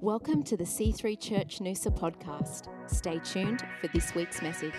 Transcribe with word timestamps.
Welcome 0.00 0.44
to 0.44 0.56
the 0.56 0.62
C3 0.62 1.18
Church 1.18 1.58
Noosa 1.58 1.90
podcast. 1.90 2.68
Stay 2.88 3.18
tuned 3.18 3.64
for 3.80 3.88
this 3.88 4.14
week's 4.14 4.40
message. 4.40 4.72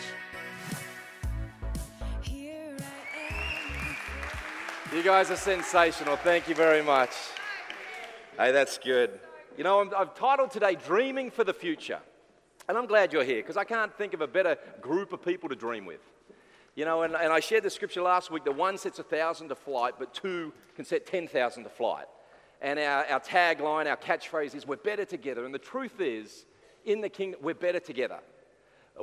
You 2.23 2.77
guys 5.03 5.29
are 5.29 5.35
sensational. 5.35 6.15
Thank 6.15 6.47
you 6.47 6.55
very 6.55 6.81
much. 6.81 7.09
Hey, 8.37 8.53
that's 8.53 8.77
good. 8.77 9.19
You 9.57 9.65
know, 9.65 9.81
I'm, 9.81 9.91
I've 9.93 10.15
titled 10.15 10.51
today 10.51 10.75
Dreaming 10.75 11.31
for 11.31 11.43
the 11.43 11.53
Future. 11.53 11.99
And 12.69 12.77
I'm 12.77 12.85
glad 12.85 13.11
you're 13.11 13.25
here 13.25 13.41
because 13.41 13.57
I 13.57 13.65
can't 13.65 13.93
think 13.93 14.13
of 14.13 14.21
a 14.21 14.27
better 14.27 14.57
group 14.79 15.11
of 15.11 15.21
people 15.21 15.49
to 15.49 15.55
dream 15.55 15.85
with. 15.85 15.99
You 16.75 16.85
know, 16.85 17.01
and, 17.01 17.13
and 17.13 17.33
I 17.33 17.41
shared 17.41 17.63
the 17.63 17.69
scripture 17.69 18.01
last 18.01 18.31
week 18.31 18.45
that 18.45 18.55
one 18.55 18.77
sets 18.77 18.99
a 18.99 19.03
thousand 19.03 19.49
to 19.49 19.55
flight, 19.55 19.95
but 19.99 20.13
two 20.13 20.53
can 20.77 20.85
set 20.85 21.05
10,000 21.05 21.65
to 21.65 21.69
flight. 21.69 22.05
And 22.61 22.77
our, 22.79 23.05
our 23.05 23.19
tagline, 23.19 23.87
our 23.87 23.97
catchphrase 23.97 24.55
is, 24.55 24.67
We're 24.67 24.77
better 24.77 25.05
together. 25.05 25.45
And 25.45 25.53
the 25.53 25.59
truth 25.59 25.99
is, 25.99 26.45
in 26.85 27.01
the 27.01 27.09
kingdom, 27.09 27.39
we're 27.43 27.53
better 27.53 27.79
together. 27.79 28.19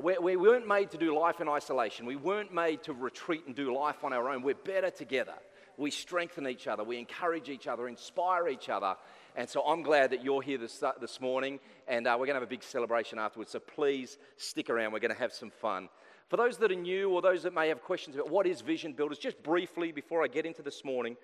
We, 0.00 0.18
we 0.18 0.36
weren't 0.36 0.68
made 0.68 0.90
to 0.90 0.98
do 0.98 1.18
life 1.18 1.40
in 1.40 1.48
isolation. 1.48 2.04
We 2.04 2.16
weren't 2.16 2.52
made 2.52 2.82
to 2.84 2.92
retreat 2.92 3.44
and 3.46 3.54
do 3.54 3.74
life 3.74 4.04
on 4.04 4.12
our 4.12 4.28
own. 4.28 4.42
We're 4.42 4.54
better 4.54 4.90
together. 4.90 5.34
We 5.78 5.90
strengthen 5.90 6.46
each 6.48 6.66
other. 6.66 6.84
We 6.84 6.98
encourage 6.98 7.48
each 7.48 7.66
other, 7.66 7.88
inspire 7.88 8.48
each 8.48 8.68
other. 8.68 8.96
And 9.36 9.48
so 9.48 9.62
I'm 9.62 9.82
glad 9.82 10.10
that 10.10 10.24
you're 10.24 10.42
here 10.42 10.58
this, 10.58 10.82
this 11.00 11.20
morning. 11.20 11.60
And 11.86 12.06
uh, 12.06 12.12
we're 12.12 12.26
going 12.26 12.34
to 12.34 12.40
have 12.40 12.42
a 12.42 12.46
big 12.46 12.62
celebration 12.62 13.18
afterwards. 13.18 13.52
So 13.52 13.60
please 13.60 14.18
stick 14.36 14.68
around. 14.70 14.92
We're 14.92 15.00
going 15.00 15.14
to 15.14 15.20
have 15.20 15.32
some 15.32 15.50
fun. 15.50 15.88
For 16.28 16.36
those 16.36 16.58
that 16.58 16.72
are 16.72 16.76
new 16.76 17.10
or 17.10 17.22
those 17.22 17.44
that 17.44 17.54
may 17.54 17.68
have 17.68 17.82
questions 17.82 18.16
about 18.16 18.30
what 18.30 18.46
is 18.46 18.60
Vision 18.60 18.94
Builders, 18.94 19.18
just 19.18 19.40
briefly 19.42 19.92
before 19.92 20.24
I 20.24 20.26
get 20.26 20.44
into 20.44 20.60
this 20.60 20.84
morning, 20.84 21.16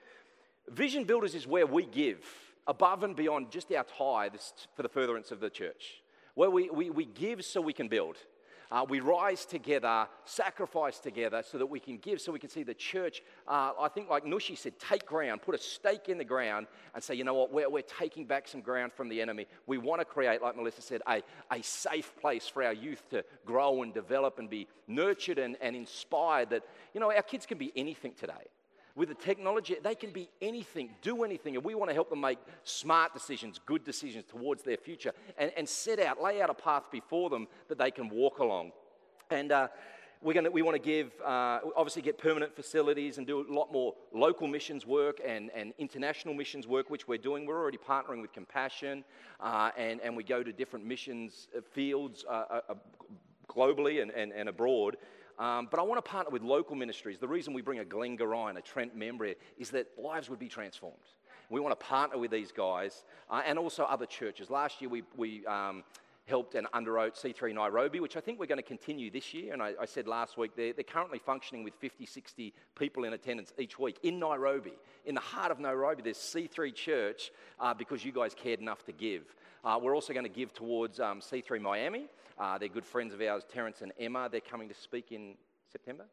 Vision 0.68 1.04
Builders 1.04 1.34
is 1.34 1.46
where 1.46 1.66
we 1.66 1.86
give 1.86 2.24
above 2.66 3.02
and 3.02 3.16
beyond 3.16 3.50
just 3.50 3.72
our 3.72 3.84
tithes 3.84 4.52
for 4.74 4.82
the 4.82 4.88
furtherance 4.88 5.30
of 5.32 5.40
the 5.40 5.50
church, 5.50 6.02
where 6.34 6.50
we, 6.50 6.70
we, 6.70 6.90
we 6.90 7.04
give 7.04 7.44
so 7.44 7.60
we 7.60 7.72
can 7.72 7.88
build. 7.88 8.16
Uh, 8.70 8.86
we 8.88 9.00
rise 9.00 9.44
together, 9.44 10.08
sacrifice 10.24 10.98
together 10.98 11.42
so 11.46 11.58
that 11.58 11.66
we 11.66 11.78
can 11.78 11.98
give, 11.98 12.18
so 12.22 12.32
we 12.32 12.38
can 12.38 12.48
see 12.48 12.62
the 12.62 12.72
church. 12.72 13.22
Uh, 13.46 13.72
I 13.78 13.88
think, 13.88 14.08
like 14.08 14.24
Nushi 14.24 14.56
said, 14.56 14.78
take 14.78 15.04
ground, 15.04 15.42
put 15.42 15.54
a 15.54 15.58
stake 15.58 16.08
in 16.08 16.16
the 16.16 16.24
ground, 16.24 16.68
and 16.94 17.04
say, 17.04 17.14
you 17.14 17.22
know 17.22 17.34
what, 17.34 17.52
we're, 17.52 17.68
we're 17.68 17.82
taking 17.82 18.24
back 18.24 18.48
some 18.48 18.62
ground 18.62 18.94
from 18.94 19.10
the 19.10 19.20
enemy. 19.20 19.46
We 19.66 19.76
want 19.76 20.00
to 20.00 20.06
create, 20.06 20.40
like 20.40 20.56
Melissa 20.56 20.80
said, 20.80 21.02
a, 21.06 21.22
a 21.50 21.62
safe 21.62 22.16
place 22.18 22.48
for 22.48 22.62
our 22.62 22.72
youth 22.72 23.06
to 23.10 23.22
grow 23.44 23.82
and 23.82 23.92
develop 23.92 24.38
and 24.38 24.48
be 24.48 24.68
nurtured 24.88 25.38
and, 25.38 25.58
and 25.60 25.76
inspired. 25.76 26.48
That, 26.48 26.62
you 26.94 27.00
know, 27.00 27.12
our 27.12 27.20
kids 27.20 27.44
can 27.44 27.58
be 27.58 27.72
anything 27.76 28.14
today 28.14 28.48
with 28.94 29.08
the 29.08 29.14
technology, 29.14 29.76
they 29.82 29.94
can 29.94 30.10
be 30.10 30.28
anything, 30.40 30.90
do 31.00 31.24
anything, 31.24 31.56
and 31.56 31.64
we 31.64 31.74
want 31.74 31.90
to 31.90 31.94
help 31.94 32.10
them 32.10 32.20
make 32.20 32.38
smart 32.64 33.12
decisions, 33.14 33.60
good 33.64 33.84
decisions 33.84 34.24
towards 34.28 34.62
their 34.62 34.76
future, 34.76 35.12
and, 35.38 35.50
and 35.56 35.68
set 35.68 35.98
out, 35.98 36.22
lay 36.22 36.42
out 36.42 36.50
a 36.50 36.54
path 36.54 36.84
before 36.90 37.30
them 37.30 37.48
that 37.68 37.78
they 37.78 37.90
can 37.90 38.08
walk 38.10 38.38
along. 38.38 38.72
And 39.30 39.50
uh, 39.50 39.68
we're 40.20 40.34
gonna, 40.34 40.50
we 40.50 40.62
want 40.62 40.76
to 40.76 40.82
give, 40.82 41.12
uh, 41.24 41.60
obviously, 41.74 42.02
get 42.02 42.18
permanent 42.18 42.54
facilities 42.54 43.18
and 43.18 43.26
do 43.26 43.40
a 43.40 43.52
lot 43.52 43.72
more 43.72 43.94
local 44.12 44.46
missions 44.46 44.86
work 44.86 45.20
and, 45.26 45.50
and 45.54 45.72
international 45.78 46.34
missions 46.34 46.66
work, 46.66 46.90
which 46.90 47.08
we're 47.08 47.18
doing. 47.18 47.46
We're 47.46 47.60
already 47.60 47.78
partnering 47.78 48.20
with 48.20 48.32
Compassion, 48.32 49.04
uh, 49.40 49.70
and, 49.76 50.00
and 50.00 50.16
we 50.16 50.22
go 50.22 50.42
to 50.42 50.52
different 50.52 50.84
missions 50.84 51.48
uh, 51.56 51.60
fields 51.72 52.24
uh, 52.28 52.60
uh, 52.68 52.74
globally 53.48 54.02
and, 54.02 54.10
and, 54.12 54.32
and 54.32 54.48
abroad. 54.48 54.96
Um, 55.42 55.66
but 55.68 55.80
I 55.80 55.82
want 55.82 55.98
to 56.02 56.08
partner 56.08 56.30
with 56.30 56.42
local 56.42 56.76
ministries. 56.76 57.18
The 57.18 57.26
reason 57.26 57.52
we 57.52 57.62
bring 57.62 57.80
a 57.80 57.84
Glen 57.84 58.16
Gorion, 58.16 58.56
a 58.56 58.60
Trent 58.60 58.94
member 58.94 59.26
is 59.58 59.70
that 59.70 59.88
lives 59.98 60.30
would 60.30 60.38
be 60.38 60.48
transformed. 60.48 60.96
We 61.50 61.58
want 61.58 61.76
to 61.78 61.84
partner 61.84 62.16
with 62.16 62.30
these 62.30 62.52
guys 62.52 63.02
uh, 63.28 63.42
and 63.44 63.58
also 63.58 63.82
other 63.82 64.06
churches. 64.06 64.50
Last 64.50 64.80
year 64.80 64.88
we, 64.88 65.02
we 65.16 65.44
um, 65.46 65.82
helped 66.26 66.54
and 66.54 66.68
underwrote 66.70 67.20
C3 67.20 67.54
Nairobi, 67.54 67.98
which 67.98 68.16
I 68.16 68.20
think 68.20 68.38
we're 68.38 68.46
going 68.46 68.58
to 68.58 68.62
continue 68.62 69.10
this 69.10 69.34
year. 69.34 69.52
And 69.52 69.60
I, 69.60 69.72
I, 69.80 69.84
said 69.84 70.06
last 70.06 70.38
week, 70.38 70.52
they're, 70.54 70.74
they're 70.74 70.84
currently 70.84 71.18
functioning 71.18 71.64
with 71.64 71.74
50, 71.74 72.06
60 72.06 72.54
people 72.78 73.02
in 73.02 73.12
attendance 73.12 73.52
each 73.58 73.80
week 73.80 73.98
in 74.04 74.20
Nairobi. 74.20 74.74
In 75.06 75.16
the 75.16 75.20
heart 75.20 75.50
of 75.50 75.58
Nairobi, 75.58 76.02
there's 76.02 76.18
C3 76.18 76.72
Church 76.72 77.32
uh, 77.58 77.74
because 77.74 78.04
you 78.04 78.12
guys 78.12 78.32
cared 78.32 78.60
enough 78.60 78.84
to 78.84 78.92
give. 78.92 79.24
Uh, 79.64 79.80
we're 79.82 79.94
also 79.94 80.12
going 80.12 80.24
to 80.24 80.30
give 80.30 80.54
towards 80.54 81.00
um, 81.00 81.20
C3 81.20 81.60
Miami. 81.60 82.06
Uh, 82.38 82.58
they're 82.58 82.68
good 82.68 82.84
friends 82.84 83.14
of 83.14 83.20
ours, 83.20 83.44
Terence 83.52 83.82
and 83.82 83.92
Emma. 83.98 84.28
They're 84.30 84.40
coming 84.40 84.68
to 84.68 84.74
speak 84.74 85.12
in 85.12 85.34
September? 85.70 86.04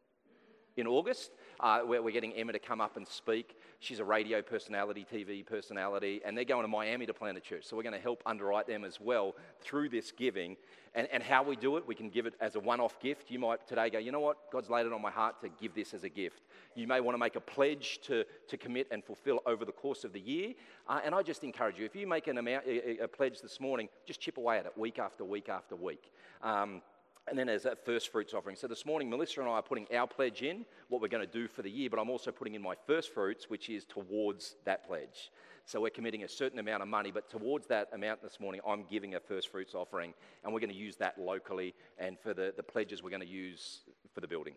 In 0.78 0.88
August, 0.88 1.31
uh, 1.59 1.81
we're, 1.86 2.02
we're 2.02 2.12
getting 2.12 2.34
Emma 2.34 2.53
to 2.53 2.59
come 2.59 2.80
up 2.80 2.97
and 2.97 3.08
speak. 3.08 3.58
She's 3.80 4.00
a 4.00 4.03
radio 4.03 4.42
personality, 4.42 5.06
TV 5.12 5.46
personality, 5.46 6.22
and 6.25 6.38
they're 6.38 6.46
going 6.46 6.64
to 6.64 6.68
Miami 6.68 7.06
to 7.06 7.14
plant 7.14 7.38
a 7.38 7.42
church. 7.42 7.66
So 7.66 7.75
we're 7.75 7.84
going 7.84 7.96
to 7.96 8.02
help 8.02 8.22
underwrite 8.25 8.68
them 8.68 8.84
as 8.84 9.00
well 9.00 9.36
through 9.62 9.90
this 9.90 10.12
giving. 10.12 10.56
And, 10.96 11.08
and 11.12 11.22
how 11.22 11.44
we 11.44 11.56
do 11.56 11.78
it, 11.78 11.88
we 11.88 11.96
can 11.96 12.09
give 12.09 12.25
it 12.25 12.34
as 12.40 12.56
a 12.56 12.59
one 12.59 12.80
off 12.80 13.00
gift. 13.00 13.30
You 13.30 13.40
might 13.40 13.68
today 13.68 13.90
go, 13.90 14.00
you 14.00 14.12
know 14.12 14.20
what? 14.20 14.52
God's 14.52 14.70
laid 14.70 14.86
it 14.86 14.94
on 14.94 15.02
my 15.02 15.12
heart 15.12 15.40
to 15.42 15.50
give 15.50 15.75
this 15.75 15.94
as 15.94 16.03
a 16.03 16.09
gift. 16.09 16.42
You 16.75 16.88
may 16.88 17.00
want 17.00 17.14
to 17.14 17.20
make 17.20 17.36
a 17.36 17.42
pledge 17.42 18.00
to, 18.03 18.26
to 18.47 18.58
commit 18.58 18.88
and 18.90 19.03
fulfill 19.03 19.40
over 19.46 19.66
the 19.66 19.72
course 19.72 20.03
of 20.03 20.14
the 20.14 20.20
year. 20.20 20.53
Uh, 20.88 21.02
and 21.03 21.14
I 21.14 21.22
just 21.22 21.44
encourage 21.44 21.78
you, 21.78 21.86
if 21.86 21.96
you 21.96 22.08
make 22.08 22.28
an 22.28 22.38
amount, 22.38 22.66
a, 22.66 23.03
a, 23.03 23.08
pledge 23.08 23.41
this 23.41 23.59
morning, 23.59 23.90
just 24.06 24.20
chip 24.20 24.38
away 24.38 24.58
at 24.58 24.66
it 24.66 24.78
week 24.78 24.97
after 24.97 25.24
week 25.24 25.50
after 25.50 25.76
week. 25.76 26.12
Um, 26.41 26.81
and 27.29 27.38
then 27.38 27.47
there's 27.47 27.63
that 27.63 27.85
first 27.85 28.12
fruits 28.12 28.34
offering. 28.34 28.56
So 28.56 28.67
this 28.67 28.85
morning, 28.85 29.09
Melissa 29.09 29.41
and 29.41 29.50
I 29.50 29.53
are 29.53 29.62
putting 29.62 29.88
our 29.95 30.07
pledge 30.07 30.41
in, 30.41 30.66
what 30.88 31.01
we're 31.01 31.07
going 31.07 31.25
to 31.25 31.31
do 31.31 31.47
for 31.47 31.62
the 31.62 31.69
year, 31.69 31.90
but 31.90 32.00
I'm 32.00 32.09
also 32.09 32.31
putting 32.31 32.56
in 32.56 32.62
my 32.62 32.75
first 32.88 33.13
fruits, 33.13 33.50
which 33.50 33.69
is 33.69 33.85
towards 33.85 34.56
that 34.66 34.88
pledge. 34.88 35.31
So 35.66 35.79
we're 35.81 35.91
committing 35.91 36.23
a 36.23 36.28
certain 36.28 36.57
amount 36.57 36.81
of 36.81 36.90
money, 36.90 37.12
but 37.12 37.29
towards 37.29 37.67
that 37.67 37.90
amount 37.94 38.23
this 38.23 38.40
morning, 38.40 38.59
I'm 38.67 38.85
giving 38.90 39.13
a 39.13 39.19
first 39.19 39.50
fruits 39.50 39.75
offering, 39.75 40.16
and 40.44 40.51
we're 40.51 40.59
going 40.59 40.72
to 40.72 40.75
use 40.75 40.95
that 40.95 41.19
locally. 41.19 41.75
And 42.00 42.17
for 42.19 42.34
the, 42.34 42.53
the 42.57 42.63
pledges, 42.63 43.03
we're 43.03 43.12
going 43.12 43.22
to 43.22 43.28
use 43.28 43.81
for 44.13 44.22
the 44.22 44.28
building. 44.28 44.56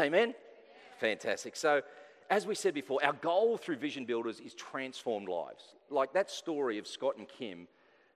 Amen? 0.00 0.34
Fantastic. 0.98 1.54
So, 1.54 1.82
as 2.30 2.46
we 2.46 2.54
said 2.54 2.74
before, 2.74 3.04
our 3.04 3.12
goal 3.12 3.56
through 3.58 3.76
Vision 3.76 4.04
Builders 4.04 4.40
is 4.40 4.54
transformed 4.54 5.28
lives. 5.28 5.74
Like 5.88 6.12
that 6.14 6.30
story 6.30 6.78
of 6.78 6.86
Scott 6.86 7.16
and 7.16 7.28
Kim, 7.28 7.66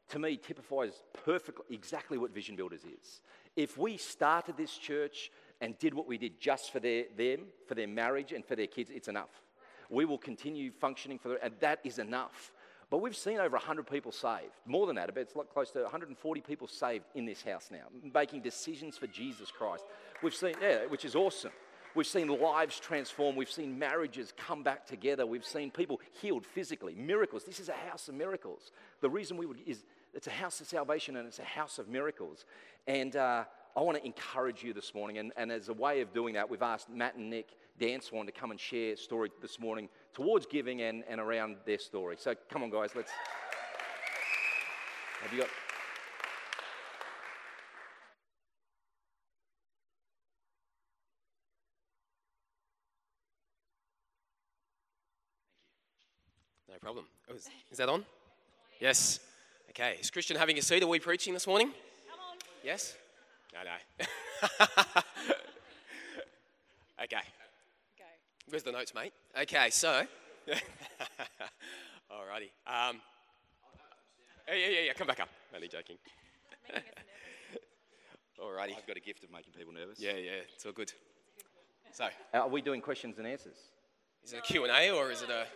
to 0.08 0.18
me, 0.18 0.36
typifies 0.36 1.02
perfectly 1.24 1.64
exactly 1.70 2.18
what 2.18 2.32
Vision 2.32 2.56
Builders 2.56 2.82
is. 2.84 3.20
If 3.56 3.78
we 3.78 3.96
started 3.96 4.56
this 4.56 4.76
church 4.76 5.30
and 5.60 5.78
did 5.78 5.94
what 5.94 6.06
we 6.06 6.18
did 6.18 6.40
just 6.40 6.72
for 6.72 6.80
their, 6.80 7.04
them, 7.16 7.46
for 7.66 7.74
their 7.74 7.88
marriage, 7.88 8.32
and 8.32 8.44
for 8.44 8.56
their 8.56 8.66
kids, 8.66 8.90
it's 8.92 9.08
enough. 9.08 9.42
We 9.90 10.04
will 10.04 10.18
continue 10.18 10.72
functioning 10.72 11.18
for 11.18 11.28
them, 11.28 11.38
and 11.42 11.54
that 11.60 11.80
is 11.84 11.98
enough. 11.98 12.52
But 12.90 12.98
we've 12.98 13.16
seen 13.16 13.38
over 13.38 13.56
100 13.56 13.86
people 13.86 14.12
saved. 14.12 14.52
More 14.66 14.86
than 14.86 14.96
that, 14.96 15.16
it's 15.16 15.36
like 15.36 15.52
close 15.52 15.70
to 15.72 15.82
140 15.82 16.40
people 16.42 16.68
saved 16.68 17.04
in 17.14 17.24
this 17.24 17.42
house 17.42 17.70
now, 17.70 17.86
making 18.12 18.42
decisions 18.42 18.98
for 18.98 19.06
Jesus 19.06 19.50
Christ. 19.50 19.84
We've 20.22 20.34
seen, 20.34 20.54
yeah, 20.60 20.86
which 20.86 21.04
is 21.04 21.14
awesome. 21.14 21.52
We've 21.94 22.06
seen 22.06 22.28
lives 22.28 22.80
transform. 22.80 23.36
We've 23.36 23.50
seen 23.50 23.78
marriages 23.78 24.32
come 24.36 24.64
back 24.64 24.84
together. 24.84 25.26
We've 25.26 25.44
seen 25.44 25.70
people 25.70 26.00
healed 26.20 26.44
physically, 26.44 26.94
miracles. 26.94 27.44
This 27.44 27.60
is 27.60 27.68
a 27.68 27.88
house 27.88 28.08
of 28.08 28.16
miracles. 28.16 28.72
The 29.00 29.10
reason 29.10 29.36
we 29.36 29.46
would 29.46 29.60
is 29.64 29.84
it's 30.14 30.26
a 30.28 30.30
house 30.30 30.60
of 30.60 30.66
salvation 30.66 31.16
and 31.16 31.26
it's 31.26 31.40
a 31.40 31.44
house 31.44 31.78
of 31.78 31.88
miracles. 31.88 32.44
And 32.86 33.16
uh, 33.16 33.44
I 33.76 33.80
want 33.80 33.98
to 33.98 34.06
encourage 34.06 34.62
you 34.62 34.72
this 34.72 34.94
morning. 34.94 35.18
And, 35.18 35.32
and, 35.36 35.50
as 35.50 35.68
a 35.68 35.72
way 35.72 36.00
of 36.00 36.12
doing 36.12 36.34
that, 36.34 36.48
we've 36.48 36.62
asked 36.62 36.88
Matt 36.88 37.16
and 37.16 37.28
Nick 37.28 37.48
Danswan 37.80 38.26
to 38.26 38.32
come 38.32 38.52
and 38.52 38.60
share 38.60 38.92
a 38.92 38.96
story 38.96 39.30
this 39.42 39.58
morning 39.58 39.88
towards 40.12 40.46
giving 40.46 40.82
and, 40.82 41.02
and 41.08 41.20
around 41.20 41.56
their 41.66 41.78
story. 41.78 42.16
So 42.18 42.34
come 42.48 42.62
on, 42.62 42.70
guys, 42.70 42.90
let's. 42.94 43.10
Have 45.22 45.32
you 45.32 45.40
got. 45.40 45.48
No 56.68 56.78
problem. 56.80 57.06
Is, 57.34 57.48
is 57.70 57.78
that 57.78 57.88
on? 57.88 58.04
Yes. 58.78 59.18
Okay, 59.70 59.96
is 60.00 60.10
Christian 60.10 60.36
having 60.36 60.58
a 60.58 60.62
seat? 60.62 60.82
Are 60.82 60.86
we 60.86 60.98
preaching 61.00 61.34
this 61.34 61.46
morning? 61.46 61.68
Come 61.68 62.18
on. 62.30 62.36
Yes? 62.62 62.94
No, 63.52 63.60
no. 63.64 64.06
okay. 67.04 67.22
Go. 67.98 68.04
Where's 68.48 68.62
the 68.62 68.72
notes, 68.72 68.94
mate? 68.94 69.12
Okay, 69.40 69.70
so. 69.70 70.06
Alrighty. 72.10 72.50
Um, 72.66 73.00
yeah, 74.48 74.54
yeah, 74.54 74.80
yeah, 74.86 74.92
come 74.92 75.06
back 75.06 75.20
up. 75.20 75.28
Only 75.54 75.68
joking. 75.68 75.96
Alrighty. 78.40 78.76
I've 78.76 78.86
got 78.86 78.96
a 78.96 79.00
gift 79.00 79.24
of 79.24 79.32
making 79.32 79.52
people 79.56 79.72
nervous. 79.72 79.98
Yeah, 79.98 80.12
yeah, 80.12 80.42
it's 80.54 80.64
all 80.66 80.72
good. 80.72 80.92
So. 81.92 82.08
Are 82.32 82.48
we 82.48 82.60
doing 82.60 82.80
questions 82.80 83.18
and 83.18 83.26
answers? 83.26 83.56
Is 84.24 84.32
it 84.32 84.38
a 84.38 84.42
Q&A 84.42 84.90
or 84.90 85.10
is 85.10 85.22
it 85.22 85.30
a... 85.30 85.46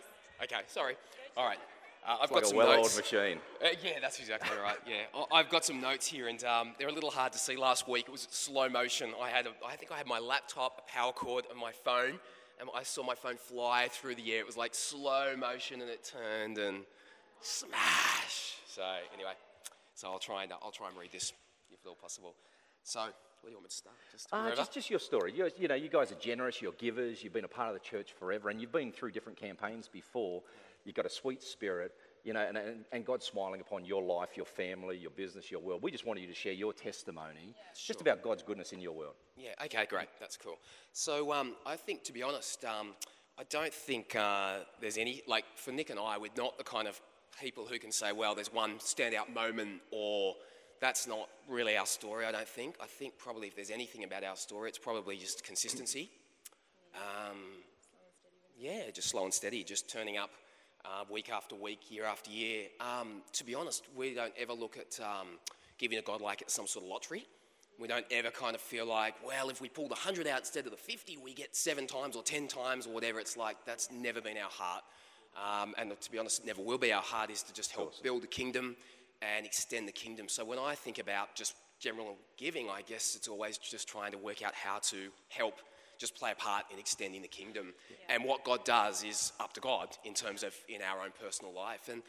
Okay, 0.43 0.61
sorry. 0.67 0.95
All 1.35 1.45
right. 1.45 1.59
Uh, 2.07 2.17
I've 2.21 2.29
got 2.29 2.35
like 2.37 2.45
some 2.45 2.55
a 2.55 2.57
well-oiled 2.57 2.95
machine. 2.95 3.37
Uh, 3.63 3.67
yeah, 3.83 3.99
that's 4.01 4.19
exactly 4.19 4.57
right. 4.57 4.77
Yeah, 4.87 5.03
I've 5.31 5.49
got 5.49 5.65
some 5.65 5.79
notes 5.81 6.07
here, 6.07 6.27
and 6.27 6.43
um, 6.43 6.73
they're 6.79 6.87
a 6.87 6.93
little 6.93 7.11
hard 7.11 7.33
to 7.33 7.39
see. 7.39 7.55
Last 7.55 7.87
week 7.87 8.05
it 8.07 8.11
was 8.11 8.27
slow 8.31 8.69
motion. 8.69 9.11
I 9.21 9.29
had, 9.29 9.45
a, 9.45 9.51
I 9.65 9.75
think 9.75 9.91
I 9.91 9.97
had 9.97 10.07
my 10.07 10.19
laptop, 10.19 10.83
a 10.87 10.91
power 10.91 11.11
cord, 11.11 11.45
and 11.51 11.59
my 11.59 11.71
phone, 11.71 12.19
and 12.59 12.69
I 12.73 12.83
saw 12.83 13.03
my 13.03 13.15
phone 13.15 13.37
fly 13.37 13.89
through 13.91 14.15
the 14.15 14.33
air. 14.33 14.39
It 14.39 14.45
was 14.47 14.57
like 14.57 14.73
slow 14.73 15.35
motion, 15.37 15.81
and 15.81 15.89
it 15.89 16.03
turned 16.03 16.57
and 16.57 16.85
smash. 17.41 18.55
So 18.67 18.83
anyway, 19.13 19.33
So 19.93 20.09
I'll 20.11 20.19
try 20.19 20.43
and 20.43 20.53
I'll 20.63 20.71
try 20.71 20.87
and 20.87 20.97
read 20.97 21.11
this 21.11 21.33
if 21.71 21.79
at 21.83 21.89
all 21.89 21.95
possible. 21.95 22.33
So 22.83 22.99
where 23.01 23.09
do 23.43 23.49
you 23.49 23.55
want 23.55 23.63
me 23.65 23.69
to 23.69 23.75
start? 23.75 23.95
Just 24.11 24.27
Uh, 24.31 24.55
just, 24.55 24.73
just 24.73 24.89
your 24.89 24.99
story. 24.99 25.33
You're, 25.35 25.49
you 25.57 25.67
know, 25.67 25.75
you 25.75 25.89
guys 25.89 26.11
are 26.11 26.15
generous, 26.15 26.61
you're 26.61 26.71
givers, 26.73 27.23
you've 27.23 27.33
been 27.33 27.45
a 27.45 27.49
part 27.49 27.69
of 27.69 27.73
the 27.73 27.79
church 27.79 28.13
forever, 28.17 28.49
and 28.49 28.59
you've 28.59 28.71
been 28.71 28.91
through 28.91 29.11
different 29.11 29.37
campaigns 29.37 29.87
before. 29.87 30.41
You've 30.85 30.95
got 30.95 31.05
a 31.05 31.09
sweet 31.09 31.43
spirit, 31.43 31.93
you 32.23 32.33
know, 32.33 32.41
and, 32.41 32.57
and, 32.57 32.85
and 32.91 33.05
God's 33.05 33.25
smiling 33.25 33.61
upon 33.61 33.85
your 33.85 34.01
life, 34.01 34.29
your 34.35 34.45
family, 34.45 34.97
your 34.97 35.11
business, 35.11 35.51
your 35.51 35.59
world. 35.59 35.81
We 35.81 35.91
just 35.91 36.05
wanted 36.05 36.21
you 36.21 36.27
to 36.27 36.33
share 36.33 36.53
your 36.53 36.73
testimony 36.73 37.55
just 37.75 38.01
about 38.01 38.21
God's 38.23 38.43
goodness 38.43 38.71
in 38.71 38.79
your 38.79 38.93
world. 38.93 39.15
Yeah, 39.37 39.51
okay, 39.65 39.85
great. 39.89 40.07
That's 40.19 40.37
cool. 40.37 40.57
So 40.93 41.31
um, 41.33 41.55
I 41.65 41.75
think, 41.75 42.03
to 42.03 42.13
be 42.13 42.23
honest, 42.23 42.63
um, 42.65 42.93
I 43.37 43.43
don't 43.49 43.73
think 43.73 44.15
uh, 44.15 44.59
there's 44.81 44.97
any, 44.97 45.21
like 45.27 45.45
for 45.55 45.71
Nick 45.71 45.89
and 45.89 45.99
I, 45.99 46.17
we're 46.17 46.31
not 46.37 46.57
the 46.57 46.63
kind 46.63 46.87
of 46.87 46.99
people 47.39 47.65
who 47.65 47.79
can 47.79 47.91
say, 47.91 48.11
well, 48.11 48.35
there's 48.35 48.51
one 48.51 48.79
standout 48.79 49.33
moment 49.33 49.81
or 49.91 50.35
that's 50.81 51.07
not 51.07 51.29
really 51.47 51.77
our 51.77 51.85
story, 51.85 52.25
I 52.25 52.31
don't 52.31 52.47
think. 52.47 52.75
I 52.81 52.85
think 52.85 53.17
probably 53.17 53.47
if 53.47 53.55
there's 53.55 53.69
anything 53.69 54.03
about 54.03 54.23
our 54.23 54.35
story, 54.35 54.69
it's 54.69 54.77
probably 54.77 55.17
just 55.17 55.43
consistency. 55.43 56.09
Um, 56.95 57.37
yeah, 58.59 58.89
just 58.93 59.09
slow 59.09 59.23
and 59.23 59.33
steady, 59.33 59.63
just 59.63 59.89
turning 59.89 60.17
up 60.17 60.31
uh, 60.85 61.03
week 61.09 61.29
after 61.29 61.55
week, 61.55 61.91
year 61.91 62.05
after 62.05 62.31
year. 62.31 62.67
Um, 62.79 63.21
to 63.33 63.43
be 63.43 63.55
honest, 63.55 63.83
we 63.95 64.13
don't 64.13 64.33
ever 64.37 64.53
look 64.53 64.77
at 64.77 64.99
um, 65.03 65.27
giving 65.77 65.97
to 65.97 66.03
God 66.03 66.21
like 66.21 66.41
it's 66.41 66.53
some 66.53 66.67
sort 66.67 66.85
of 66.85 66.89
lottery. 66.89 67.25
We 67.79 67.87
don't 67.87 68.05
ever 68.11 68.29
kind 68.29 68.55
of 68.55 68.61
feel 68.61 68.85
like, 68.85 69.15
well, 69.25 69.49
if 69.49 69.61
we 69.61 69.69
pull 69.69 69.87
the 69.87 69.95
100 69.95 70.27
out 70.27 70.39
instead 70.39 70.65
of 70.65 70.71
the 70.71 70.77
50, 70.77 71.17
we 71.23 71.33
get 71.33 71.55
seven 71.55 71.87
times 71.87 72.15
or 72.15 72.23
10 72.23 72.47
times 72.47 72.85
or 72.85 72.93
whatever. 72.93 73.19
It's 73.19 73.37
like 73.37 73.57
that's 73.65 73.89
never 73.89 74.19
been 74.19 74.37
our 74.37 74.49
heart. 74.49 74.83
Um, 75.37 75.73
and 75.77 75.93
to 75.99 76.11
be 76.11 76.17
honest, 76.17 76.41
it 76.41 76.45
never 76.45 76.61
will 76.61 76.77
be. 76.77 76.91
Our 76.91 77.01
heart 77.01 77.29
is 77.29 77.41
to 77.43 77.53
just 77.53 77.71
help 77.71 78.01
build 78.03 78.23
the 78.23 78.27
kingdom 78.27 78.75
and 79.21 79.45
extend 79.45 79.87
the 79.87 79.93
kingdom. 79.93 80.27
So 80.27 80.43
when 80.43 80.59
I 80.59 80.75
think 80.75 80.99
about 80.99 81.35
just 81.35 81.55
general 81.79 82.17
giving, 82.37 82.69
I 82.69 82.81
guess 82.81 83.15
it's 83.15 83.27
always 83.27 83.57
just 83.57 83.87
trying 83.87 84.11
to 84.11 84.17
work 84.17 84.43
out 84.43 84.53
how 84.53 84.79
to 84.79 85.09
help 85.29 85.55
just 85.99 86.15
play 86.15 86.31
a 86.31 86.35
part 86.35 86.65
in 86.71 86.79
extending 86.79 87.21
the 87.21 87.27
kingdom. 87.27 87.73
And 88.09 88.23
what 88.23 88.43
God 88.43 88.65
does 88.65 89.03
is 89.03 89.33
up 89.39 89.53
to 89.53 89.59
God 89.59 89.89
in 90.05 90.13
terms 90.13 90.43
of 90.43 90.55
in 90.67 90.81
our 90.81 91.03
own 91.03 91.11
personal 91.21 91.53
life. 91.53 91.89
And 91.91 92.01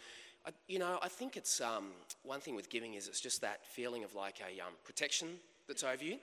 I, 0.46 0.50
you 0.68 0.78
know, 0.78 0.98
I 1.02 1.08
think 1.08 1.36
it's 1.36 1.60
um, 1.60 1.88
one 2.22 2.40
thing 2.40 2.54
with 2.54 2.70
giving 2.70 2.94
is 2.94 3.08
it's 3.08 3.20
just 3.20 3.40
that 3.42 3.66
feeling 3.66 4.04
of 4.04 4.14
like 4.14 4.40
a 4.40 4.60
um, 4.60 4.72
protection 4.84 5.28
that's 5.66 5.84
over 5.84 6.04
you. 6.04 6.16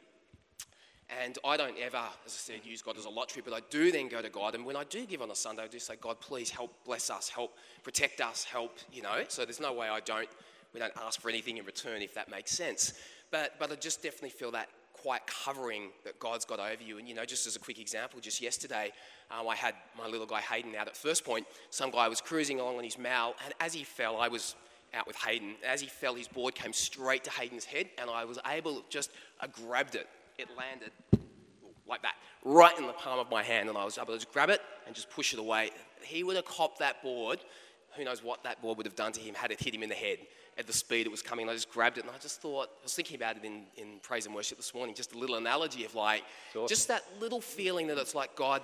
And 1.24 1.38
I 1.46 1.56
don't 1.56 1.78
ever, 1.80 2.04
as 2.26 2.34
I 2.34 2.54
said, 2.54 2.62
use 2.66 2.82
God 2.82 2.98
as 2.98 3.06
a 3.06 3.10
lottery, 3.10 3.42
but 3.46 3.54
I 3.54 3.60
do 3.70 3.92
then 3.92 4.10
go 4.10 4.22
to 4.22 4.30
God. 4.30 4.56
And 4.56 4.66
when 4.66 4.76
I 4.76 4.84
do 4.86 5.06
give 5.06 5.22
on 5.22 5.32
a 5.32 5.36
Sunday, 5.36 5.64
I 5.64 5.68
do 5.68 5.80
say, 5.80 5.96
God, 6.02 6.20
please 6.20 6.50
help 6.50 6.74
bless 6.84 7.10
us, 7.10 7.30
help 7.30 7.56
protect 7.84 8.20
us, 8.20 8.44
help, 8.44 8.78
you 8.92 9.02
know. 9.02 9.24
So 9.30 9.46
there's 9.46 9.62
no 9.62 9.72
way 9.72 9.88
I 9.88 10.02
don't, 10.02 10.28
we 10.74 10.82
don't 10.82 10.92
ask 11.02 11.22
for 11.22 11.30
anything 11.30 11.58
in 11.58 11.66
return, 11.66 12.02
if 12.02 12.14
that 12.16 12.30
makes 12.30 12.52
sense. 12.52 12.94
But, 13.32 13.54
but 13.58 13.72
I 13.72 13.76
just 13.76 14.04
definitely 14.04 14.32
feel 14.32 14.52
that 14.52 14.68
quiet 15.02 15.24
covering 15.28 15.90
that 16.04 16.20
God's 16.20 16.46
got 16.46 16.60
over 16.60 16.84
you. 16.84 16.98
And, 16.98 17.08
you 17.08 17.16
know, 17.16 17.26
just 17.26 17.48
as 17.48 17.56
a 17.56 17.60
quick 17.60 17.80
example, 17.80 18.20
just 18.20 18.42
yesterday, 18.42 18.92
um, 19.32 19.48
I 19.48 19.56
had 19.56 19.76
my 19.98 20.08
little 20.08 20.28
guy 20.28 20.42
Hayden 20.42 20.76
out 20.76 20.88
at 20.88 20.98
First 20.98 21.24
Point. 21.24 21.46
Some 21.70 21.92
guy 21.92 22.08
was 22.08 22.22
cruising 22.22 22.60
along 22.60 22.78
on 22.78 22.84
his 22.84 22.98
mal, 22.98 23.36
and 23.46 23.54
as 23.60 23.74
he 23.74 23.84
fell, 23.84 24.18
I 24.18 24.28
was 24.28 24.56
out 24.94 25.08
with 25.08 25.18
Hayden. 25.18 25.56
As 25.66 25.82
he 25.82 25.88
fell, 25.88 26.16
his 26.16 26.28
board 26.28 26.56
came 26.56 26.74
straight 26.74 27.24
to 27.26 27.32
Hayden's 27.32 27.66
head, 27.66 27.88
and 27.98 28.10
I 28.10 28.26
was 28.26 28.40
able 28.48 28.84
just, 28.90 29.12
I 29.40 29.48
grabbed 29.48 29.96
it. 29.96 30.08
It 30.38 30.48
landed 30.58 30.92
like 31.88 32.02
that, 32.02 32.16
right 32.44 32.78
in 32.78 32.86
the 32.86 32.94
palm 32.94 33.20
of 33.20 33.30
my 33.30 33.44
hand, 33.44 33.70
and 33.70 33.78
I 33.78 33.86
was 33.86 33.98
able 33.98 34.08
to 34.08 34.14
just 34.14 34.32
grab 34.32 34.50
it 34.50 34.62
and 34.86 34.96
just 34.96 35.10
push 35.10 35.34
it 35.34 35.40
away. 35.40 35.72
He 36.02 36.24
would 36.24 36.36
have 36.36 36.46
copped 36.46 36.80
that 36.80 37.02
board. 37.02 37.40
Who 37.98 38.04
knows 38.04 38.24
what 38.24 38.44
that 38.44 38.62
board 38.62 38.78
would 38.78 38.86
have 38.86 38.96
done 38.96 39.12
to 39.14 39.20
him 39.20 39.36
had 39.36 39.52
it 39.52 39.60
hit 39.60 39.74
him 39.74 39.84
in 39.84 39.90
the 39.90 39.96
head 39.96 40.20
at 40.58 40.66
the 40.68 40.74
speed 40.74 41.06
it 41.06 41.12
was 41.12 41.22
coming. 41.22 41.44
And 41.44 41.52
I 41.52 41.54
just 41.54 41.72
grabbed 41.72 41.98
it, 41.98 42.06
and 42.06 42.14
I 42.14 42.18
just 42.20 42.42
thought, 42.42 42.70
I 42.80 42.84
was 42.84 42.94
thinking 42.94 43.16
about 43.16 43.38
it 43.38 43.44
in, 43.44 43.64
in 43.76 44.00
praise 44.02 44.26
and 44.26 44.34
worship 44.34 44.58
this 44.58 44.74
morning, 44.74 44.96
just 44.96 45.14
a 45.14 45.18
little 45.18 45.36
analogy 45.36 45.86
of 45.86 45.96
like, 45.96 46.24
awesome. 46.56 46.68
just 46.68 46.88
that 46.88 47.04
little 47.20 47.42
feeling 47.42 47.88
that 47.88 47.98
it's 47.98 48.16
like, 48.16 48.36
God, 48.36 48.62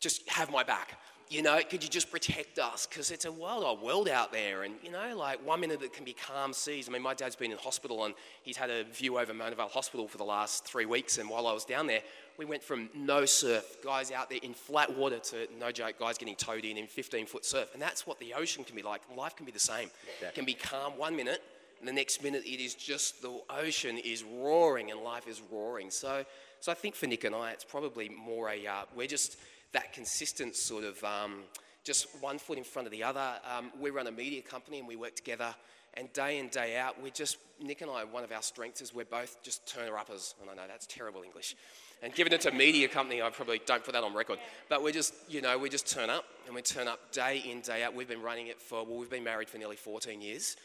just 0.00 0.28
have 0.28 0.50
my 0.50 0.62
back. 0.62 0.98
You 1.28 1.42
know, 1.42 1.60
could 1.68 1.82
you 1.82 1.88
just 1.88 2.12
protect 2.12 2.60
us? 2.60 2.86
Because 2.86 3.10
it's 3.10 3.24
a 3.24 3.32
wild 3.32 3.64
old 3.64 3.82
world 3.82 4.08
out 4.08 4.30
there. 4.30 4.62
And, 4.62 4.74
you 4.84 4.92
know, 4.92 5.16
like 5.16 5.44
one 5.44 5.58
minute 5.58 5.82
it 5.82 5.92
can 5.92 6.04
be 6.04 6.12
calm 6.12 6.52
seas. 6.52 6.88
I 6.88 6.92
mean, 6.92 7.02
my 7.02 7.14
dad's 7.14 7.34
been 7.34 7.50
in 7.50 7.58
hospital 7.58 8.04
and 8.04 8.14
he's 8.44 8.56
had 8.56 8.70
a 8.70 8.84
view 8.84 9.18
over 9.18 9.34
Mona 9.34 9.56
Vale 9.56 9.66
Hospital 9.66 10.06
for 10.06 10.18
the 10.18 10.24
last 10.24 10.64
three 10.64 10.86
weeks. 10.86 11.18
And 11.18 11.28
while 11.28 11.48
I 11.48 11.52
was 11.52 11.64
down 11.64 11.88
there, 11.88 12.02
we 12.38 12.44
went 12.44 12.62
from 12.62 12.90
no 12.94 13.24
surf, 13.24 13.78
guys 13.82 14.10
out 14.10 14.30
there 14.30 14.38
in 14.42 14.54
flat 14.54 14.96
water, 14.96 15.18
to 15.18 15.48
no 15.58 15.72
joke, 15.72 15.98
guys 15.98 16.18
getting 16.18 16.36
towed 16.36 16.64
in 16.64 16.76
in 16.76 16.86
15 16.86 17.26
foot 17.26 17.44
surf. 17.44 17.68
And 17.72 17.82
that's 17.82 18.06
what 18.06 18.18
the 18.18 18.34
ocean 18.34 18.64
can 18.64 18.76
be 18.76 18.82
like. 18.82 19.02
Life 19.16 19.36
can 19.36 19.46
be 19.46 19.52
the 19.52 19.58
same. 19.58 19.90
It 20.20 20.34
can 20.34 20.44
be 20.44 20.54
calm 20.54 20.98
one 20.98 21.16
minute, 21.16 21.42
and 21.78 21.88
the 21.88 21.92
next 21.92 22.22
minute 22.22 22.44
it 22.44 22.62
is 22.62 22.74
just 22.74 23.22
the 23.22 23.40
ocean 23.50 23.98
is 23.98 24.22
roaring 24.22 24.90
and 24.90 25.00
life 25.00 25.28
is 25.28 25.42
roaring. 25.50 25.90
So, 25.90 26.24
so 26.60 26.72
I 26.72 26.74
think 26.74 26.94
for 26.94 27.06
Nick 27.06 27.24
and 27.24 27.34
I, 27.34 27.52
it's 27.52 27.64
probably 27.64 28.08
more 28.08 28.48
a, 28.48 28.66
uh, 28.66 28.82
we're 28.94 29.06
just 29.06 29.38
that 29.72 29.92
consistent 29.92 30.56
sort 30.56 30.84
of 30.84 31.02
um, 31.04 31.42
just 31.84 32.08
one 32.20 32.38
foot 32.38 32.58
in 32.58 32.64
front 32.64 32.86
of 32.86 32.92
the 32.92 33.02
other. 33.02 33.34
Um, 33.56 33.70
we 33.80 33.90
run 33.90 34.06
a 34.06 34.12
media 34.12 34.42
company 34.42 34.78
and 34.78 34.88
we 34.88 34.96
work 34.96 35.14
together. 35.14 35.54
And 35.94 36.12
day 36.12 36.38
in, 36.38 36.48
day 36.48 36.76
out, 36.76 37.00
we're 37.02 37.10
just, 37.10 37.38
Nick 37.62 37.80
and 37.80 37.90
I, 37.90 38.04
one 38.04 38.22
of 38.22 38.30
our 38.30 38.42
strengths 38.42 38.82
is 38.82 38.94
we're 38.94 39.06
both 39.06 39.42
just 39.42 39.66
turner 39.66 39.96
uppers. 39.96 40.34
And 40.40 40.50
I 40.50 40.54
know 40.54 40.68
that's 40.68 40.86
terrible 40.86 41.22
English. 41.22 41.56
And 42.02 42.14
given 42.14 42.32
it's 42.32 42.46
a 42.46 42.50
media 42.50 42.88
company, 42.88 43.22
I 43.22 43.30
probably 43.30 43.60
don't 43.64 43.82
put 43.82 43.94
that 43.94 44.04
on 44.04 44.14
record. 44.14 44.38
But 44.68 44.82
we 44.82 44.92
just, 44.92 45.14
you 45.28 45.40
know, 45.40 45.58
we 45.58 45.70
just 45.70 45.90
turn 45.90 46.10
up 46.10 46.24
and 46.46 46.54
we 46.54 46.62
turn 46.62 46.88
up 46.88 47.10
day 47.10 47.42
in, 47.50 47.62
day 47.62 47.82
out. 47.82 47.94
We've 47.94 48.08
been 48.08 48.22
running 48.22 48.48
it 48.48 48.60
for, 48.60 48.84
well, 48.84 48.98
we've 48.98 49.10
been 49.10 49.24
married 49.24 49.48
for 49.48 49.58
nearly 49.58 49.76
14 49.76 50.20
years. 50.20 50.56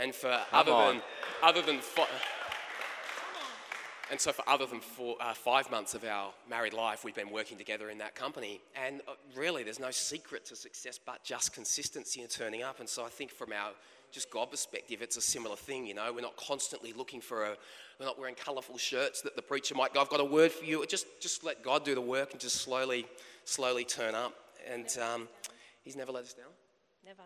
And 0.00 0.14
for 0.14 0.40
other 0.52 0.72
on. 0.72 0.94
than, 0.94 1.02
other 1.42 1.62
than, 1.62 1.78
fi- 1.78 2.08
and 4.10 4.20
so, 4.20 4.32
for 4.32 4.46
other 4.46 4.66
than 4.66 4.80
four, 4.80 5.16
uh, 5.20 5.32
five 5.32 5.70
months 5.70 5.94
of 5.94 6.04
our 6.04 6.34
married 6.48 6.74
life, 6.74 7.02
we've 7.02 7.14
been 7.14 7.30
working 7.30 7.56
together 7.56 7.88
in 7.88 7.96
that 7.98 8.14
company. 8.14 8.60
And 8.74 9.00
uh, 9.08 9.12
really, 9.34 9.62
there's 9.62 9.80
no 9.80 9.90
secret 9.90 10.44
to 10.46 10.56
success 10.56 10.98
but 11.04 11.24
just 11.24 11.54
consistency 11.54 12.20
and 12.20 12.28
turning 12.28 12.62
up. 12.62 12.78
And 12.80 12.88
so, 12.88 13.06
I 13.06 13.08
think 13.08 13.30
from 13.30 13.52
our 13.52 13.70
just 14.12 14.30
God 14.30 14.50
perspective, 14.50 15.02
it's 15.02 15.16
a 15.16 15.20
similar 15.20 15.56
thing. 15.56 15.86
You 15.86 15.94
know, 15.94 16.12
we're 16.12 16.20
not 16.20 16.36
constantly 16.36 16.92
looking 16.92 17.20
for 17.20 17.44
a, 17.44 17.56
we're 17.98 18.06
not 18.06 18.18
wearing 18.18 18.34
colourful 18.34 18.78
shirts 18.78 19.22
that 19.22 19.36
the 19.36 19.42
preacher 19.42 19.74
might 19.74 19.94
go, 19.94 20.00
I've 20.00 20.08
got 20.08 20.20
a 20.20 20.24
word 20.24 20.52
for 20.52 20.64
you. 20.64 20.84
Just, 20.86 21.06
just 21.20 21.42
let 21.42 21.62
God 21.62 21.84
do 21.84 21.94
the 21.94 22.00
work 22.00 22.32
and 22.32 22.40
just 22.40 22.56
slowly, 22.56 23.06
slowly 23.44 23.84
turn 23.84 24.14
up. 24.14 24.34
And 24.70 24.86
um, 24.98 25.28
He's 25.82 25.96
never 25.96 26.12
let 26.12 26.24
us 26.24 26.34
down. 26.34 26.46
Never. 27.04 27.22